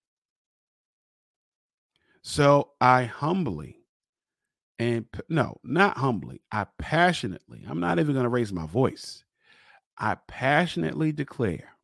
[2.22, 3.80] So I humbly
[4.80, 9.26] and no, not humbly, I passionately, I'm not even going to raise my voice.
[10.00, 11.76] I passionately declare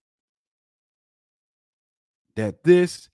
[2.35, 3.09] that this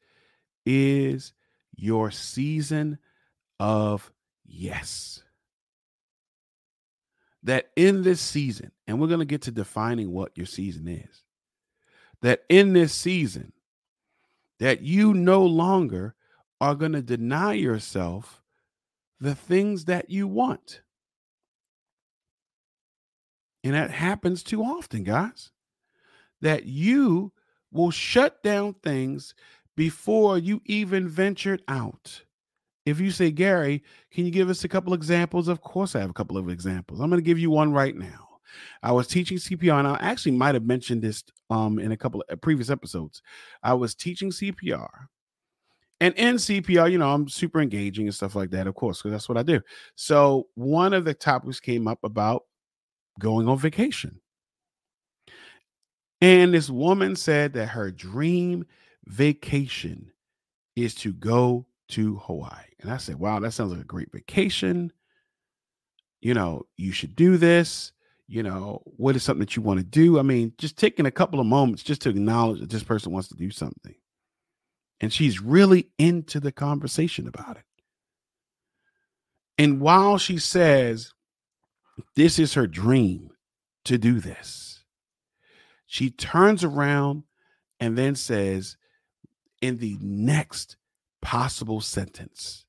[0.65, 1.33] is
[1.75, 2.99] your season
[3.59, 4.11] of
[4.45, 5.23] yes.
[7.43, 11.23] That in this season, and we're going to get to defining what your season is,
[12.21, 13.51] that in this season,
[14.59, 16.13] that you no longer
[16.59, 18.43] are going to deny yourself
[19.19, 20.81] the things that you want.
[23.63, 25.51] And that happens too often, guys.
[26.41, 27.31] That you
[27.71, 29.35] will shut down things
[29.75, 32.23] before you even ventured out
[32.85, 35.47] if you say, Garry, can you give us a couple examples?
[35.47, 36.99] Of course, I have a couple of examples.
[36.99, 38.27] I'm going to give you one right now.
[38.83, 42.23] I was teaching CPR, and I actually might have mentioned this um, in a couple
[42.27, 43.21] of previous episodes.
[43.63, 44.89] I was teaching CPR,
[46.01, 49.11] and in CPR, you know, I'm super engaging and stuff like that, of course, because
[49.11, 49.61] that's what I do.
[49.95, 52.43] So one of the topics came up about
[53.21, 54.19] going on vacation.
[56.19, 58.65] And this woman said that her dream
[59.07, 60.11] vacation
[60.75, 62.65] is to go to Hawaii.
[62.79, 64.91] And I said, wow, that sounds like a great vacation.
[66.21, 67.91] You know, you should do this.
[68.27, 70.17] You know, what is something that you want to do?
[70.17, 73.27] I mean, just taking a couple of moments just to acknowledge that this person wants
[73.29, 73.95] to do something.
[75.01, 77.63] And she's really into the conversation about it.
[79.57, 81.11] And while she says
[82.15, 83.31] this is her dream
[83.85, 84.83] to do this,
[85.85, 87.23] she turns around
[87.79, 88.77] and then says,
[89.61, 90.77] in the next
[91.21, 92.65] possible sentence,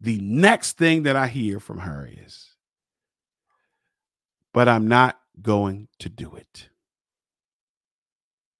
[0.00, 2.54] the next thing that I hear from her is,
[4.52, 6.68] but I'm not going to do it.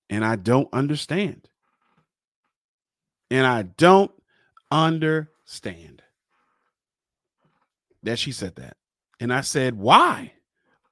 [0.09, 1.49] And I don't understand.
[3.31, 4.13] And I don't
[4.71, 6.03] understand
[8.03, 8.77] that she said that.
[9.21, 10.33] And I said, why?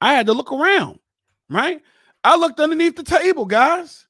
[0.01, 0.99] I had to look around,
[1.49, 1.81] right?
[2.25, 4.07] I looked underneath the table, guys.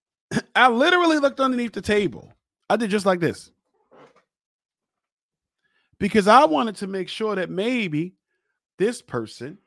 [0.56, 2.32] I literally looked underneath the table.
[2.68, 3.50] I did just like this.
[5.98, 8.14] Because I wanted to make sure that maybe
[8.78, 9.58] this person,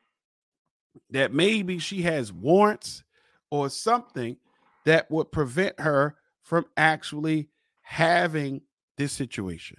[1.10, 3.04] that maybe she has warrants
[3.50, 4.38] or something
[4.86, 7.50] that would prevent her from actually
[7.82, 8.62] having
[8.98, 9.78] this situation.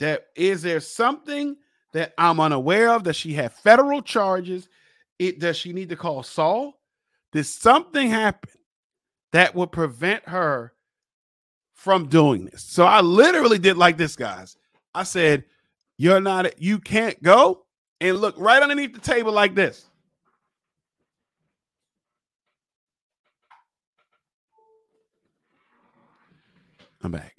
[0.00, 1.56] That is there something
[1.94, 4.68] that I'm unaware of that she had federal charges?
[5.18, 6.78] It does she need to call Saul?
[7.32, 8.50] Did something happen
[9.32, 10.74] that would prevent her
[11.72, 12.62] from doing this?
[12.62, 14.56] So I literally did like this, guys.
[14.94, 15.44] I said,
[15.96, 17.64] You're not, you can't go
[18.00, 19.86] and look right underneath the table like this.
[27.02, 27.33] I'm back.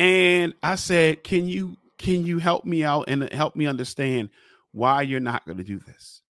[0.00, 4.30] And I said, "Can you can you help me out and help me understand
[4.72, 6.22] why you're not going to do this?"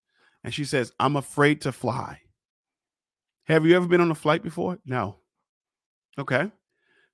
[0.43, 2.21] And she says, "I'm afraid to fly."
[3.45, 4.79] Have you ever been on a flight before?
[4.85, 5.19] No.
[6.19, 6.51] Okay.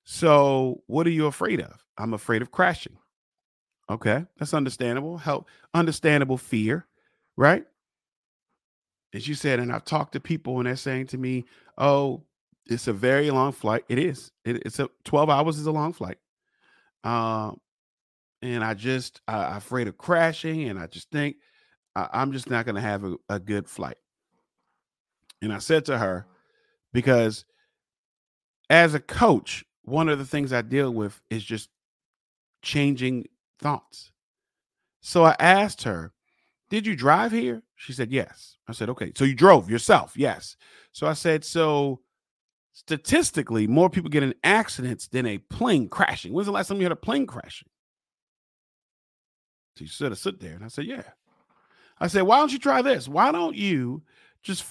[0.03, 1.83] So, what are you afraid of?
[1.97, 2.97] I'm afraid of crashing.
[3.89, 5.17] Okay, that's understandable.
[5.17, 6.87] Help understandable fear,
[7.35, 7.65] right?
[9.13, 11.45] And she said, and I've talked to people and they're saying to me,
[11.77, 12.23] "Oh,
[12.65, 13.85] it's a very long flight.
[13.89, 14.31] It is.
[14.43, 16.17] It, it's a 12 hours is a long flight.
[17.03, 17.59] Um,
[18.41, 21.37] and I just I, I'm afraid of crashing, and I just think
[21.95, 23.97] I, I'm just not going to have a, a good flight.
[25.41, 26.25] And I said to her,
[26.93, 27.45] because
[28.69, 31.69] as a coach, one of the things I deal with is just
[32.61, 33.25] changing
[33.59, 34.11] thoughts.
[35.01, 36.11] So I asked her,
[36.69, 37.63] Did you drive here?
[37.75, 38.57] She said, Yes.
[38.67, 39.11] I said, Okay.
[39.15, 40.13] So you drove yourself?
[40.15, 40.55] Yes.
[40.91, 42.01] So I said, So
[42.77, 46.31] statistically, more people get in accidents than a plane crashing.
[46.31, 47.67] When's the last time you had a plane crashing?
[49.75, 50.53] So you sort of sit there.
[50.53, 51.03] And I said, Yeah.
[51.99, 53.07] I said, Why don't you try this?
[53.07, 54.03] Why don't you
[54.43, 54.63] just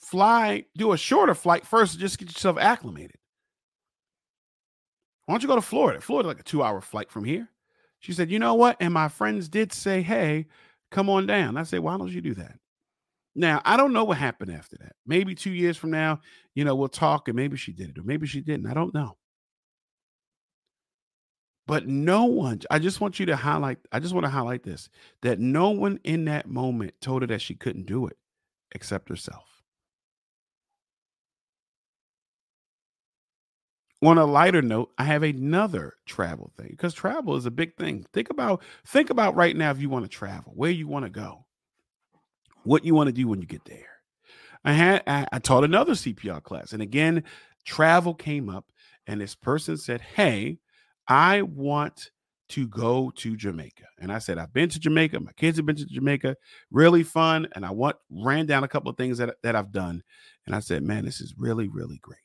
[0.00, 3.16] fly, do a shorter flight first just get yourself acclimated?
[5.26, 6.00] Why don't you go to Florida?
[6.00, 7.48] Florida, like a two hour flight from here.
[8.00, 8.76] She said, You know what?
[8.80, 10.46] And my friends did say, Hey,
[10.90, 11.56] come on down.
[11.56, 12.58] I said, Why don't you do that?
[13.36, 14.92] Now, I don't know what happened after that.
[15.06, 16.20] Maybe two years from now,
[16.54, 18.66] you know, we'll talk and maybe she did it or maybe she didn't.
[18.66, 19.16] I don't know.
[21.66, 24.88] But no one, I just want you to highlight, I just want to highlight this
[25.22, 28.18] that no one in that moment told her that she couldn't do it
[28.72, 29.62] except herself.
[34.02, 38.04] On a lighter note, I have another travel thing because travel is a big thing.
[38.12, 41.10] Think about think about right now if you want to travel, where you want to
[41.10, 41.46] go,
[42.64, 43.93] what you want to do when you get there.
[44.64, 47.24] I had I, taught another CPR class, and again,
[47.64, 48.66] travel came up,
[49.06, 50.58] and this person said, "Hey,
[51.06, 52.10] I want
[52.50, 55.20] to go to Jamaica." And I said, "I've been to Jamaica.
[55.20, 56.36] My kids have been to Jamaica.
[56.70, 60.02] Really fun." And I want ran down a couple of things that that I've done,
[60.46, 62.18] and I said, "Man, this is really really great."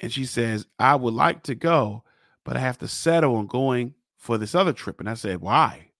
[0.00, 2.04] And she says, I would like to go,
[2.44, 5.00] but I have to settle on going for this other trip.
[5.00, 5.90] And I said, Why?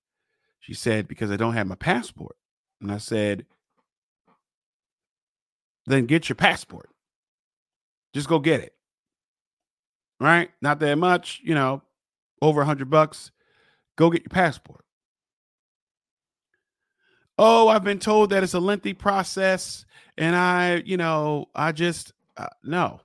[0.61, 2.37] She said, Because I don't have my passport.
[2.81, 3.45] And I said,
[5.89, 6.91] Then get your passport.
[8.15, 8.75] Just go get it.
[10.21, 10.51] Right?
[10.61, 11.83] Not that much, you know,
[12.43, 13.31] over a hundred bucks.
[13.97, 14.85] Go get your passport.
[17.39, 19.85] Oh, I've been told that it's a lengthy process.
[20.17, 23.01] And I, you know, I just, uh, no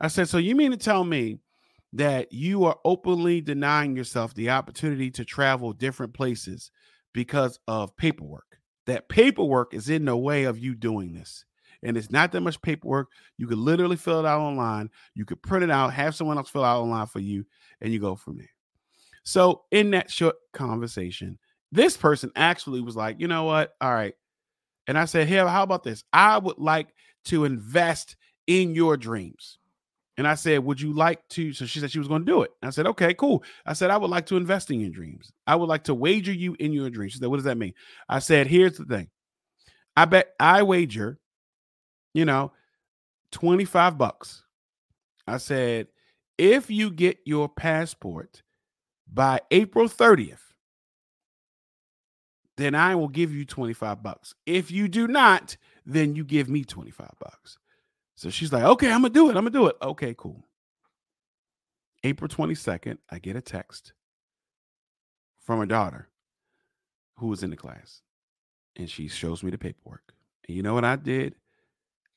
[0.00, 1.38] I said, so you mean to tell me
[1.92, 6.70] that you are openly denying yourself the opportunity to travel different places
[7.12, 8.53] because of paperwork?
[8.86, 11.44] That paperwork is in the way of you doing this.
[11.82, 13.08] And it's not that much paperwork.
[13.36, 14.90] You could literally fill it out online.
[15.14, 17.44] You could print it out, have someone else fill it out online for you,
[17.80, 18.48] and you go from there.
[19.22, 21.38] So, in that short conversation,
[21.72, 23.74] this person actually was like, you know what?
[23.80, 24.14] All right.
[24.86, 26.04] And I said, Hey, how about this?
[26.12, 26.88] I would like
[27.26, 28.16] to invest
[28.46, 29.58] in your dreams.
[30.16, 31.52] And I said, Would you like to?
[31.52, 32.52] So she said she was going to do it.
[32.62, 33.42] I said, Okay, cool.
[33.66, 35.32] I said, I would like to invest in your dreams.
[35.46, 37.12] I would like to wager you in your dreams.
[37.12, 37.74] She said, What does that mean?
[38.08, 39.08] I said, Here's the thing.
[39.96, 41.18] I bet I wager,
[42.14, 42.52] you know,
[43.32, 44.44] 25 bucks.
[45.26, 45.88] I said,
[46.38, 48.42] if you get your passport
[49.12, 50.40] by April 30th,
[52.56, 54.34] then I will give you 25 bucks.
[54.46, 55.56] If you do not,
[55.86, 57.58] then you give me 25 bucks.
[58.14, 59.36] So she's like, okay, I'm gonna do it.
[59.36, 59.76] I'm gonna do it.
[59.82, 60.44] Okay, cool.
[62.04, 63.92] April 22nd, I get a text
[65.40, 66.08] from her daughter
[67.16, 68.02] who was in the class.
[68.76, 70.14] And she shows me the paperwork.
[70.46, 71.34] And you know what I did?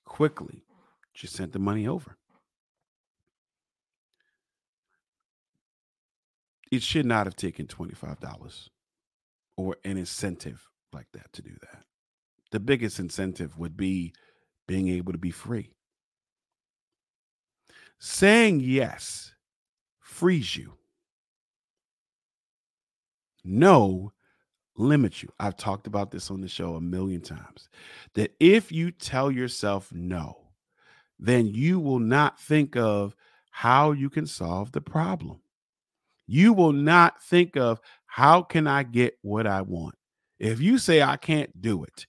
[0.06, 0.64] Quickly,
[1.14, 2.18] just sent the money over.
[6.72, 8.70] It should not have taken $25
[9.56, 11.84] or an incentive like that to do that.
[12.52, 14.14] The biggest incentive would be
[14.68, 15.77] being able to be free.
[18.00, 19.34] Saying yes
[20.00, 20.74] frees you.
[23.44, 24.12] No
[24.76, 25.30] limits you.
[25.40, 27.70] I've talked about this on the show a million times.
[28.14, 30.38] That if you tell yourself no,
[31.20, 33.16] then you will not think of
[33.50, 35.42] how you can solve the problem.
[36.28, 39.96] You will not think of how can I get what I want.
[40.40, 42.06] If you say I can't do it,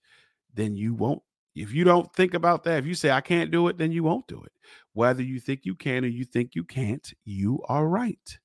[0.53, 1.23] then you won't.
[1.55, 4.03] If you don't think about that, if you say I can't do it, then you
[4.03, 4.53] won't do it.
[4.99, 8.37] Whether you think you can or you think you can't, you are right.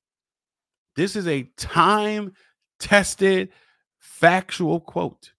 [0.96, 2.34] This is a time
[2.78, 3.50] tested,
[3.98, 5.34] factual quote.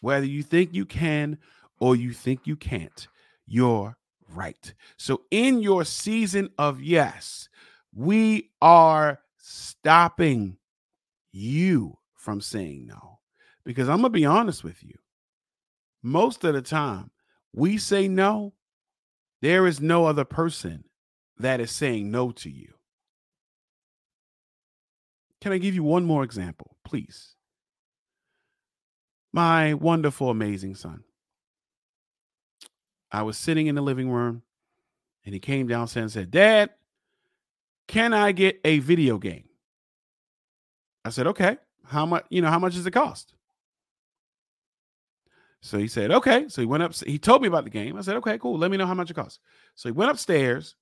[0.00, 1.38] Whether you think you can
[1.80, 3.08] or you think you can't,
[3.48, 3.96] you're
[4.32, 4.72] right.
[4.96, 7.48] So, in your season of yes,
[7.92, 10.56] we are stopping
[11.32, 13.18] you from saying no.
[13.64, 14.94] Because I'm going to be honest with you.
[16.00, 17.10] Most of the time,
[17.52, 18.52] we say no,
[19.40, 20.84] there is no other person
[21.38, 22.74] that is saying no to you.
[25.40, 27.34] Can I give you one more example, please?
[29.32, 31.04] My wonderful, amazing son.
[33.12, 34.42] I was sitting in the living room
[35.24, 36.70] and he came downstairs and said, Dad,
[37.86, 39.44] can I get a video game?
[41.04, 41.58] I said, okay.
[41.84, 43.32] How much, you know, how much does it cost?
[45.60, 46.48] So he said, okay.
[46.48, 47.96] So he went up, he told me about the game.
[47.96, 48.58] I said, okay, cool.
[48.58, 49.40] Let me know how much it costs.
[49.74, 50.76] So he went upstairs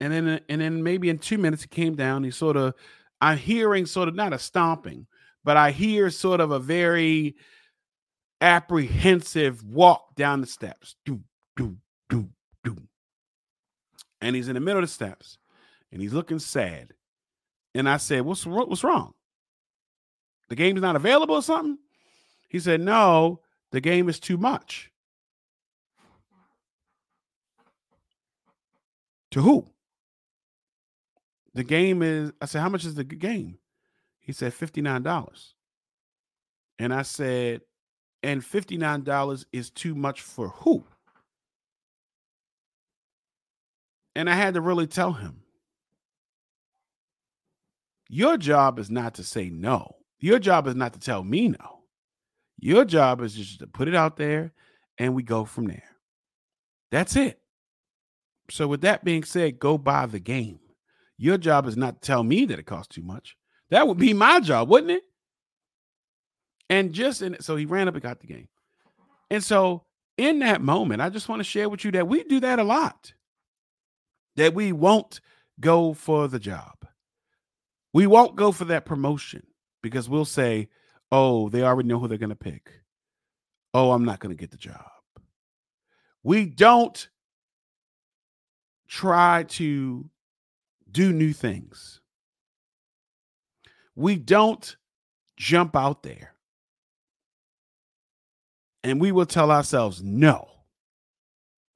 [0.00, 2.24] and then, and then maybe in two minutes he came down.
[2.24, 2.74] He sort of,
[3.20, 5.06] I'm hearing sort of not a stomping,
[5.44, 7.36] but I hear sort of a very
[8.40, 10.96] apprehensive walk down the steps.
[11.04, 11.20] Do,
[11.56, 11.76] do,
[12.08, 12.28] do,
[12.64, 12.76] do.
[14.20, 15.38] And he's in the middle of the steps
[15.92, 16.94] and he's looking sad.
[17.74, 19.14] And I said, What's what's wrong?
[20.48, 21.78] The game's not available or something?
[22.48, 23.40] He said, No,
[23.72, 24.90] the game is too much.
[29.32, 29.66] To who?
[31.54, 33.58] The game is, I said, How much is the game?
[34.18, 35.52] He said, $59.
[36.78, 37.62] And I said,
[38.22, 40.84] And $59 is too much for who?
[44.16, 45.42] And I had to really tell him
[48.08, 49.96] your job is not to say no.
[50.18, 51.79] Your job is not to tell me no.
[52.60, 54.52] Your job is just to put it out there
[54.98, 55.82] and we go from there.
[56.90, 57.40] That's it.
[58.50, 60.60] So, with that being said, go buy the game.
[61.16, 63.36] Your job is not to tell me that it costs too much.
[63.70, 65.02] That would be my job, wouldn't it?
[66.68, 68.48] And just in so he ran up and got the game.
[69.30, 69.84] And so
[70.18, 72.64] in that moment, I just want to share with you that we do that a
[72.64, 73.12] lot.
[74.36, 75.20] That we won't
[75.60, 76.74] go for the job.
[77.92, 79.46] We won't go for that promotion
[79.82, 80.68] because we'll say,
[81.12, 82.70] oh, they already know who they're going to pick.
[83.74, 84.84] Oh, I'm not going to get the job.
[86.22, 87.08] We don't
[88.88, 90.10] try to
[90.90, 92.00] do new things.
[93.94, 94.76] We don't
[95.36, 96.34] jump out there.
[98.82, 100.48] And we will tell ourselves no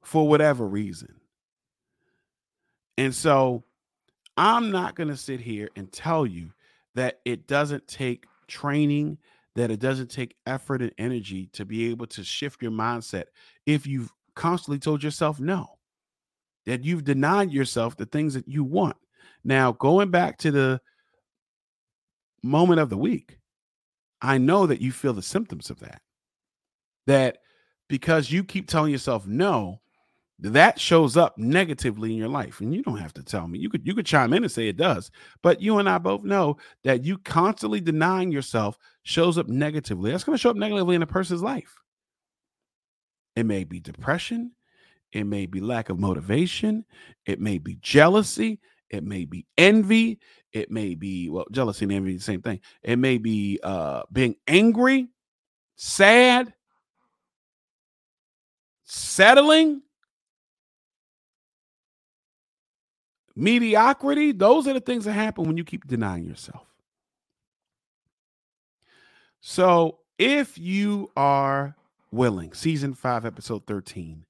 [0.03, 1.21] for whatever reason.
[2.97, 3.65] And so
[4.37, 6.53] I'm not going to sit here and tell you
[6.95, 9.19] that it doesn't take training,
[9.55, 13.25] that it doesn't take effort and energy to be able to shift your mindset
[13.67, 15.79] if you've constantly told yourself no.
[16.67, 18.97] that you've denied yourself the things that you want.
[19.45, 20.81] Now, going back to the
[22.43, 23.39] moment of the week,
[24.21, 26.01] I know that you feel the symptoms of that.
[27.07, 27.39] That
[27.89, 29.81] because you keep telling yourself no,
[30.41, 32.61] that shows up negatively in your life.
[32.61, 33.59] And you don't have to tell me.
[33.59, 35.11] You could you could chime in and say it does.
[35.43, 40.11] But you and I both know that you constantly denying yourself shows up negatively.
[40.11, 41.77] That's going to show up negatively in a person's life.
[43.37, 44.53] It may be depression,
[45.13, 46.85] it may be lack of motivation,
[47.27, 48.61] it may be jealousy,
[48.91, 50.21] it may be envy,
[50.53, 52.61] it may be well, jealousy and envy the same thing.
[52.83, 55.09] It may be uh being angry,
[55.77, 56.55] sad,
[58.85, 59.83] settling,
[63.37, 64.33] mediocrity.
[64.33, 66.67] Those are the things that happen when you keep denying yourself.
[69.41, 71.77] So, if you are
[72.11, 74.25] willing, season five, episode 13,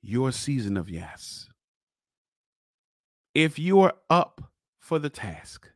[0.00, 1.48] your season of yes.
[3.34, 5.68] If you are up for the task,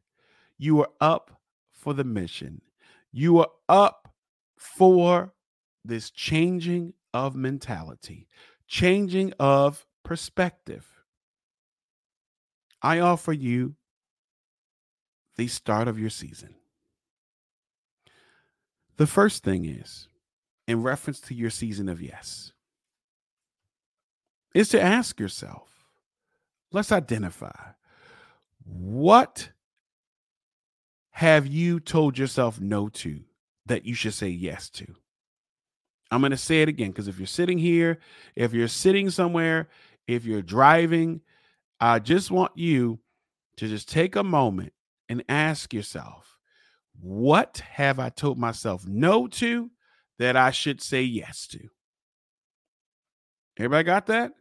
[0.57, 1.41] you are up
[1.73, 2.63] for the mission,
[3.13, 4.13] you are up
[4.57, 5.33] for
[5.85, 8.29] this changing of mentality,
[8.67, 10.98] changing of perspective.
[12.83, 13.75] I offer you
[15.37, 16.55] the start of your season.
[18.97, 20.09] The first thing is
[20.67, 22.53] in reference to your season of yes
[24.55, 25.69] is to ask yourself
[26.73, 27.57] let's identify
[28.65, 29.51] what
[31.11, 33.21] have you told yourself no to
[33.67, 34.87] that you should say yes to
[36.11, 37.99] i'm going to say it again because if you're sitting here
[38.37, 39.69] if you're sitting somewhere
[40.07, 41.21] if you're driving
[41.81, 42.99] i just want you
[43.57, 44.73] to just take a moment
[45.09, 46.37] and ask yourself
[47.01, 49.71] what have i told myself no to
[50.19, 51.61] that I should say yes to.
[53.57, 54.33] Everybody got that?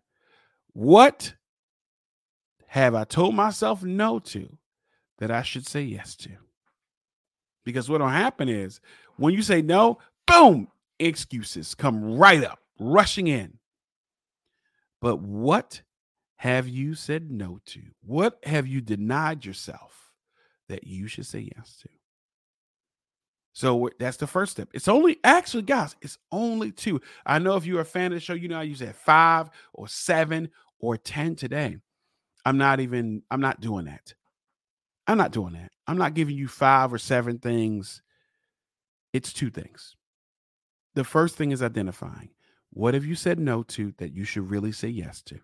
[0.73, 1.33] What
[2.67, 4.57] have I told myself no to
[5.19, 6.29] that I should say yes to?
[7.63, 8.79] Because what'll happen is
[9.17, 10.67] when you say no, boom,
[10.99, 13.57] excuses come right up, rushing in.
[15.01, 15.81] But what
[16.37, 17.81] have you said no to?
[18.01, 20.11] What have you denied yourself
[20.69, 21.89] that you should say yes to?
[23.53, 24.69] So that's the first step.
[24.71, 27.01] It's only actually, guys, it's only two.
[27.25, 29.49] I know if you're a fan of the show, you know I use that five
[29.73, 31.77] or seven or 10 today.
[32.45, 34.13] I'm not even, I'm not doing that.
[35.07, 35.71] I'm not doing that.
[35.87, 38.03] I'm not giving you five or seven things.
[39.11, 39.95] It's two things.
[40.93, 42.29] The first thing is identifying
[42.69, 45.39] what have you said no to that you should really say yes to?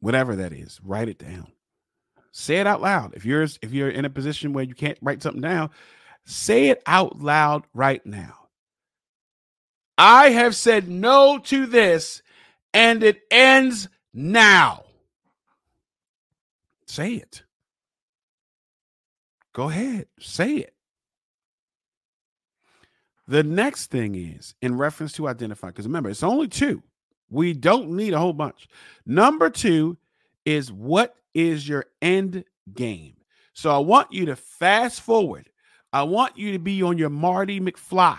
[0.00, 1.48] Whatever that is, write it down.
[2.32, 3.14] Say it out loud.
[3.14, 5.70] If you're if you're in a position where you can't write something down,
[6.24, 8.34] say it out loud right now.
[9.96, 12.22] I have said no to this
[12.74, 14.84] and it ends now.
[16.86, 17.42] Say it.
[19.54, 20.74] Go ahead, say it.
[23.26, 26.82] The next thing is in reference to identify, because remember, it's only two.
[27.30, 28.68] We don't need a whole bunch.
[29.04, 29.96] Number two
[30.44, 33.14] is what is your end game.
[33.52, 35.50] So I want you to fast forward.
[35.92, 38.18] I want you to be on your Marty McFly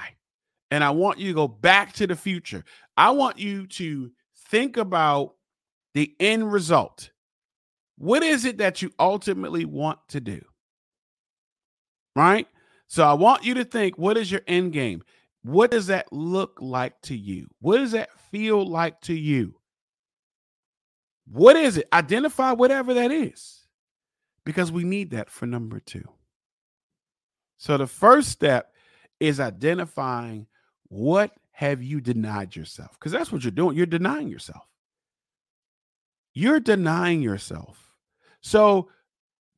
[0.71, 2.63] and I want you to go back to the future.
[2.97, 4.11] I want you to
[4.49, 5.35] think about
[5.93, 7.11] the end result.
[7.97, 10.41] What is it that you ultimately want to do?
[12.15, 12.47] Right?
[12.87, 15.03] So I want you to think what is your end game?
[15.47, 17.47] What does that look like to you?
[17.61, 19.55] What does that feel like to you?
[21.25, 21.87] What is it?
[21.93, 23.65] Identify whatever that is
[24.43, 26.03] because we need that for number two.
[27.57, 28.73] So the first step
[29.21, 30.47] is identifying
[30.89, 33.77] what have you denied yourself because that's what you're doing.
[33.77, 34.67] You're denying yourself.
[36.33, 37.95] You're denying yourself.
[38.41, 38.89] So,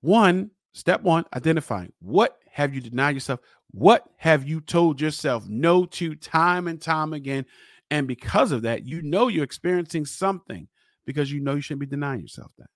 [0.01, 3.39] one, step one, identifying what have you denied yourself?
[3.72, 7.45] What have you told yourself no to time and time again?
[7.91, 10.67] And because of that, you know you're experiencing something
[11.05, 12.70] because you know you shouldn't be denying yourself that.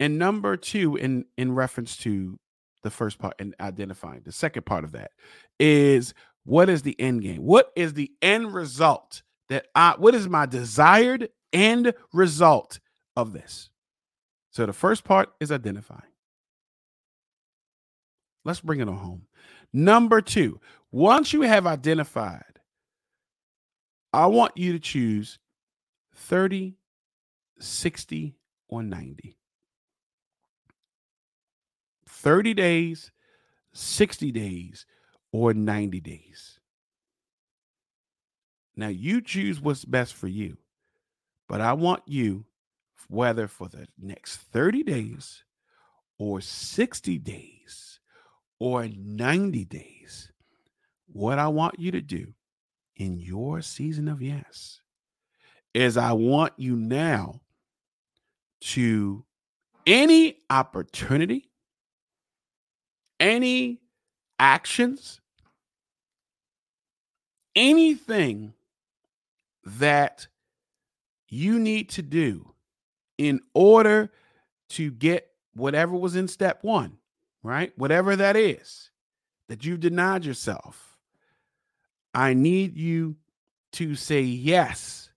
[0.00, 2.38] And number two, in in reference to
[2.82, 5.10] the first part and identifying the second part of that
[5.58, 7.42] is what is the end game?
[7.42, 12.78] What is the end result that I what is my desired end result
[13.16, 13.70] of this?
[14.50, 16.07] So the first part is identifying.
[18.44, 19.22] Let's bring it on home.
[19.72, 20.60] Number two,
[20.90, 22.44] once you have identified,
[24.12, 25.38] I want you to choose
[26.14, 26.76] 30,
[27.58, 28.36] 60,
[28.68, 29.36] or 90.
[32.06, 33.12] 30 days,
[33.72, 34.86] 60 days,
[35.30, 36.58] or 90 days.
[38.76, 40.56] Now you choose what's best for you.
[41.48, 42.44] But I want you,
[43.08, 45.44] whether for the next 30 days
[46.18, 47.57] or 60 days
[48.60, 50.32] or 90 days,
[51.06, 52.34] what I want you to do
[52.96, 54.80] in your season of yes
[55.74, 57.40] is I want you now
[58.60, 59.24] to
[59.86, 61.50] any opportunity,
[63.20, 63.80] any
[64.38, 65.20] actions,
[67.54, 68.54] anything
[69.64, 70.26] that
[71.28, 72.54] you need to do
[73.18, 74.10] in order
[74.70, 76.98] to get whatever was in step one,
[77.48, 77.72] right?
[77.76, 78.90] Whatever that is
[79.48, 80.98] that you've denied yourself.
[82.12, 83.16] I need you
[83.72, 85.10] to say yes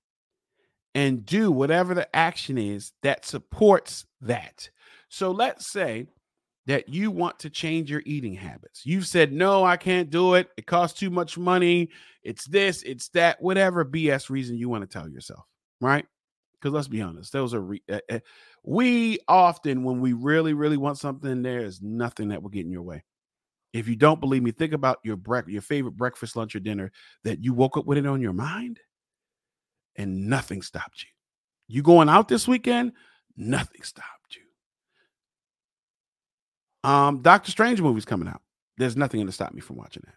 [0.95, 4.69] and do whatever the action is that supports that.
[5.09, 6.07] So let's say
[6.67, 8.85] that you want to change your eating habits.
[8.85, 10.47] You've said, no, I can't do it.
[10.55, 11.89] It costs too much money.
[12.23, 15.43] It's this, it's that, whatever BS reason you want to tell yourself,
[15.81, 16.05] right?
[16.53, 18.19] Because let's be honest, those are, re- uh, uh,
[18.63, 22.71] we often, when we really, really want something, there is nothing that will get in
[22.71, 23.03] your way.
[23.73, 26.91] If you don't believe me, think about your break, your favorite breakfast, lunch, or dinner
[27.23, 28.79] that you woke up with it on your mind
[29.95, 31.09] and nothing stopped you.
[31.67, 32.91] You going out this weekend,
[33.37, 34.35] nothing stopped
[36.83, 36.89] you.
[36.89, 38.41] Um, Doctor Strange movie's coming out.
[38.77, 40.15] There's nothing going to stop me from watching that.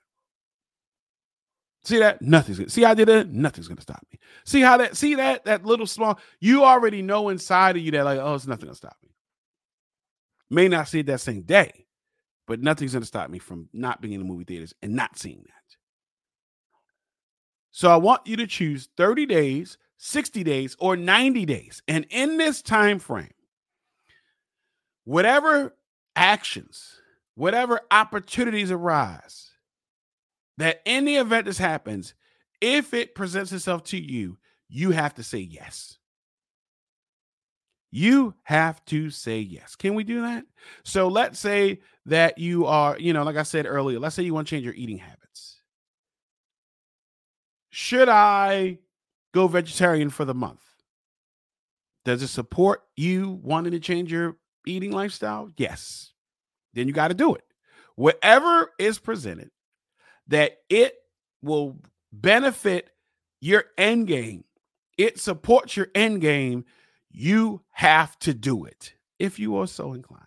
[1.84, 2.22] See that?
[2.22, 4.18] Nothing's gonna see I did it, nothing's gonna stop me.
[4.44, 8.04] See how that see that that little small you already know inside of you that
[8.04, 9.10] like, oh, it's nothing gonna stop me.
[10.50, 11.86] May not see it that same day,
[12.46, 15.42] but nothing's gonna stop me from not being in the movie theaters and not seeing
[15.46, 15.76] that.
[17.70, 21.82] So I want you to choose 30 days, 60 days, or 90 days.
[21.88, 23.34] And in this time frame,
[25.04, 25.74] whatever
[26.14, 27.00] actions,
[27.34, 29.50] whatever opportunities arise,
[30.58, 32.14] that in the event this happens,
[32.60, 34.38] if it presents itself to you,
[34.68, 35.98] you have to say yes.
[37.90, 39.76] You have to say yes.
[39.76, 40.44] Can we do that?
[40.82, 44.34] So let's say that you are, you know, like I said earlier, let's say you
[44.34, 45.60] want to change your eating habits.
[47.70, 48.78] Should I
[49.32, 50.64] go vegetarian for the month?
[52.04, 54.36] Does it support you wanting to change your
[54.66, 55.50] eating lifestyle?
[55.56, 56.12] Yes.
[56.72, 57.44] Then you got to do it.
[57.96, 59.50] Whatever is presented,
[60.28, 60.94] that it
[61.42, 61.78] will
[62.12, 62.90] benefit
[63.40, 64.44] your end game.
[64.96, 66.64] It supports your end game.
[67.10, 70.22] You have to do it if you are so inclined.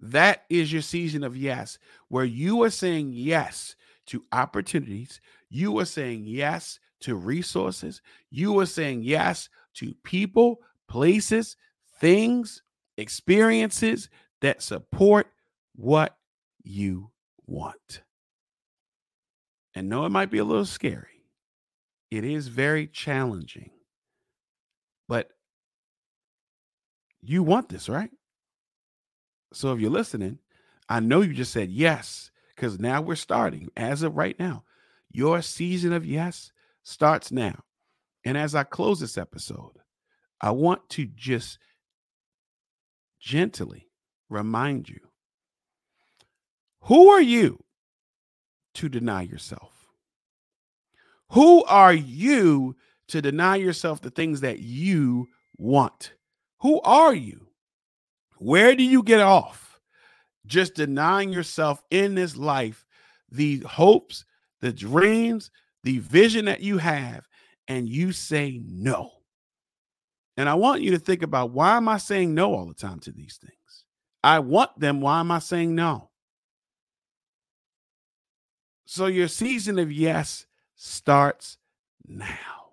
[0.00, 1.78] That is your season of yes,
[2.08, 3.74] where you are saying yes
[4.06, 5.20] to opportunities.
[5.50, 8.00] You are saying yes to resources.
[8.30, 11.56] You are saying yes to people, places,
[12.00, 12.62] things,
[12.96, 14.08] experiences
[14.40, 15.28] that support
[15.74, 16.16] what
[16.62, 17.10] you
[17.48, 18.02] want.
[19.74, 21.24] And no, it might be a little scary.
[22.10, 23.70] It is very challenging.
[25.08, 25.30] But
[27.20, 28.10] you want this, right?
[29.52, 30.38] So if you're listening,
[30.88, 34.64] I know you just said yes, because now we're starting as of right now.
[35.10, 37.64] Your season of yes starts now.
[38.24, 39.78] And as I close this episode,
[40.40, 41.58] I want to just
[43.20, 43.88] gently
[44.28, 45.00] remind you
[46.82, 47.62] who are you
[48.74, 49.72] to deny yourself?
[51.32, 52.76] Who are you
[53.08, 55.26] to deny yourself the things that you
[55.56, 56.14] want?
[56.60, 57.48] Who are you?
[58.38, 59.80] Where do you get off?
[60.46, 62.84] Just denying yourself in this life
[63.30, 64.24] the hopes,
[64.60, 65.50] the dreams,
[65.84, 67.28] the vision that you have,
[67.66, 69.10] and you say no.
[70.38, 73.00] And I want you to think about why am I saying no all the time
[73.00, 73.84] to these things?
[74.22, 75.00] I want them.
[75.00, 76.07] Why am I saying no?
[78.90, 81.58] So your season of yes starts
[82.06, 82.72] now.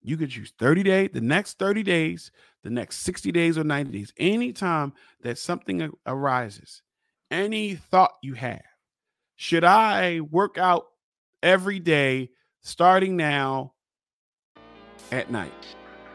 [0.00, 2.30] You could choose 30 days, the next 30 days,
[2.64, 6.80] the next 60 days or 90 days, anytime that something arises,
[7.30, 8.62] any thought you have.
[9.34, 10.86] Should I work out
[11.42, 12.30] every day
[12.62, 13.74] starting now
[15.12, 15.52] at night?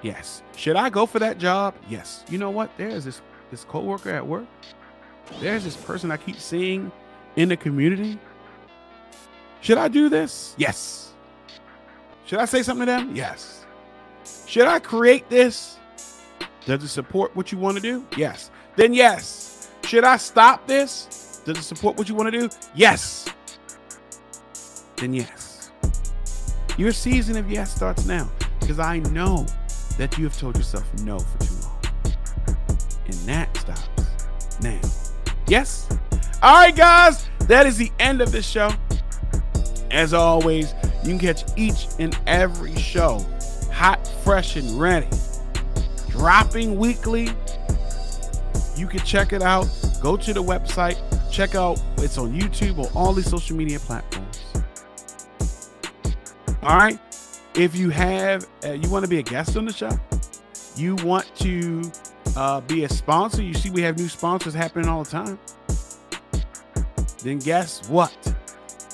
[0.01, 0.41] Yes.
[0.55, 1.75] Should I go for that job?
[1.87, 2.25] Yes.
[2.27, 2.71] You know what?
[2.75, 4.47] There's this this coworker at work.
[5.41, 6.91] There's this person I keep seeing
[7.35, 8.17] in the community
[9.61, 10.55] should I do this?
[10.57, 11.13] Yes.
[12.25, 13.15] Should I say something to them?
[13.15, 13.65] Yes.
[14.47, 15.77] Should I create this?
[16.65, 18.05] Does it support what you want to do?
[18.17, 18.51] Yes.
[18.75, 19.69] Then yes.
[19.83, 21.41] Should I stop this?
[21.45, 22.49] Does it support what you want to do?
[22.75, 23.27] Yes.
[24.97, 25.71] Then yes.
[26.77, 29.45] Your season of yes starts now because I know
[29.97, 31.79] that you have told yourself no for too long.
[33.05, 33.89] And that stops
[34.61, 34.79] now.
[35.47, 35.87] Yes?
[36.41, 38.71] All right, guys, that is the end of this show.
[39.91, 40.73] As always,
[41.03, 43.25] You can catch each and every show
[43.71, 45.07] hot, fresh, and ready.
[46.09, 47.29] Dropping weekly.
[48.75, 49.67] You can check it out.
[50.01, 50.99] Go to the website.
[51.31, 54.43] Check out it's on YouTube or all these social media platforms.
[56.61, 56.99] All right.
[57.55, 59.89] If you have, uh, you want to be a guest on the show,
[60.75, 61.91] you want to
[62.35, 63.41] uh, be a sponsor.
[63.41, 65.39] You see, we have new sponsors happening all the time.
[67.23, 68.30] Then guess what?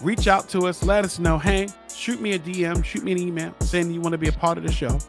[0.03, 0.83] Reach out to us.
[0.83, 1.37] Let us know.
[1.39, 4.31] Hey, shoot me a DM, shoot me an email saying you want to be a
[4.31, 4.99] part of the show.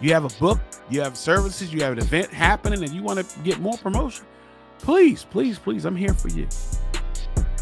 [0.00, 3.18] You have a book, you have services, you have an event happening, and you want
[3.18, 4.24] to get more promotion.
[4.78, 6.48] Please, please, please, I'm here for you.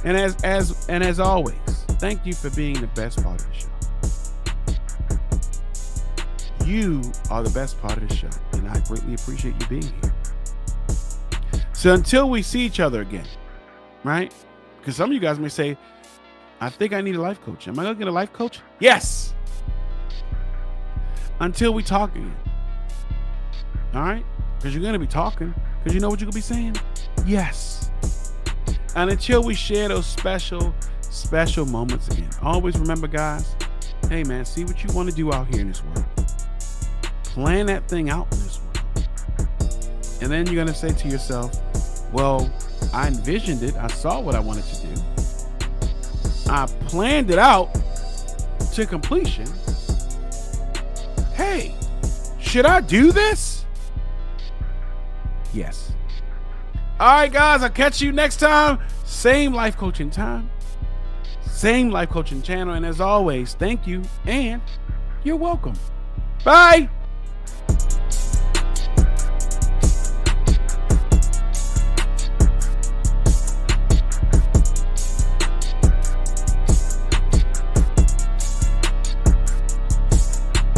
[0.05, 1.59] And as as and as always,
[1.99, 3.69] thank you for being the best part of the show.
[6.65, 10.15] You are the best part of the show, and I greatly appreciate you being here.
[11.73, 13.27] So until we see each other again,
[14.05, 14.33] right?
[14.79, 15.77] Because some of you guys may say,
[16.61, 17.69] I think I need a life coach.
[17.69, 18.61] Am I gonna get a life coach?
[18.81, 19.35] Yes.
[21.41, 22.37] Until we talk again.
[23.95, 24.25] All right?
[24.57, 25.55] Because you're gonna be talking.
[25.79, 26.77] Because you know what you're gonna be saying?
[27.25, 27.91] Yes.
[28.97, 32.31] And until we share those special, special moments again.
[32.43, 33.55] Always remember, guys,
[34.09, 36.05] hey man, see what you want to do out here in this world.
[37.23, 39.09] Plan that thing out in this world.
[40.21, 41.53] And then you're gonna say to yourself,
[42.13, 42.53] well,
[42.93, 45.03] I envisioned it, I saw what I wanted to do.
[46.49, 47.75] I planned it out
[48.73, 49.47] to completion.
[51.35, 51.75] Hey,
[52.41, 53.65] should I do this?
[55.53, 55.93] Yes.
[57.01, 58.81] All right, guys, I'll catch you next time.
[59.05, 60.51] Same life coaching time,
[61.43, 62.75] same life coaching channel.
[62.75, 64.61] And as always, thank you and
[65.25, 65.75] you're welcome.
[66.45, 66.89] Bye.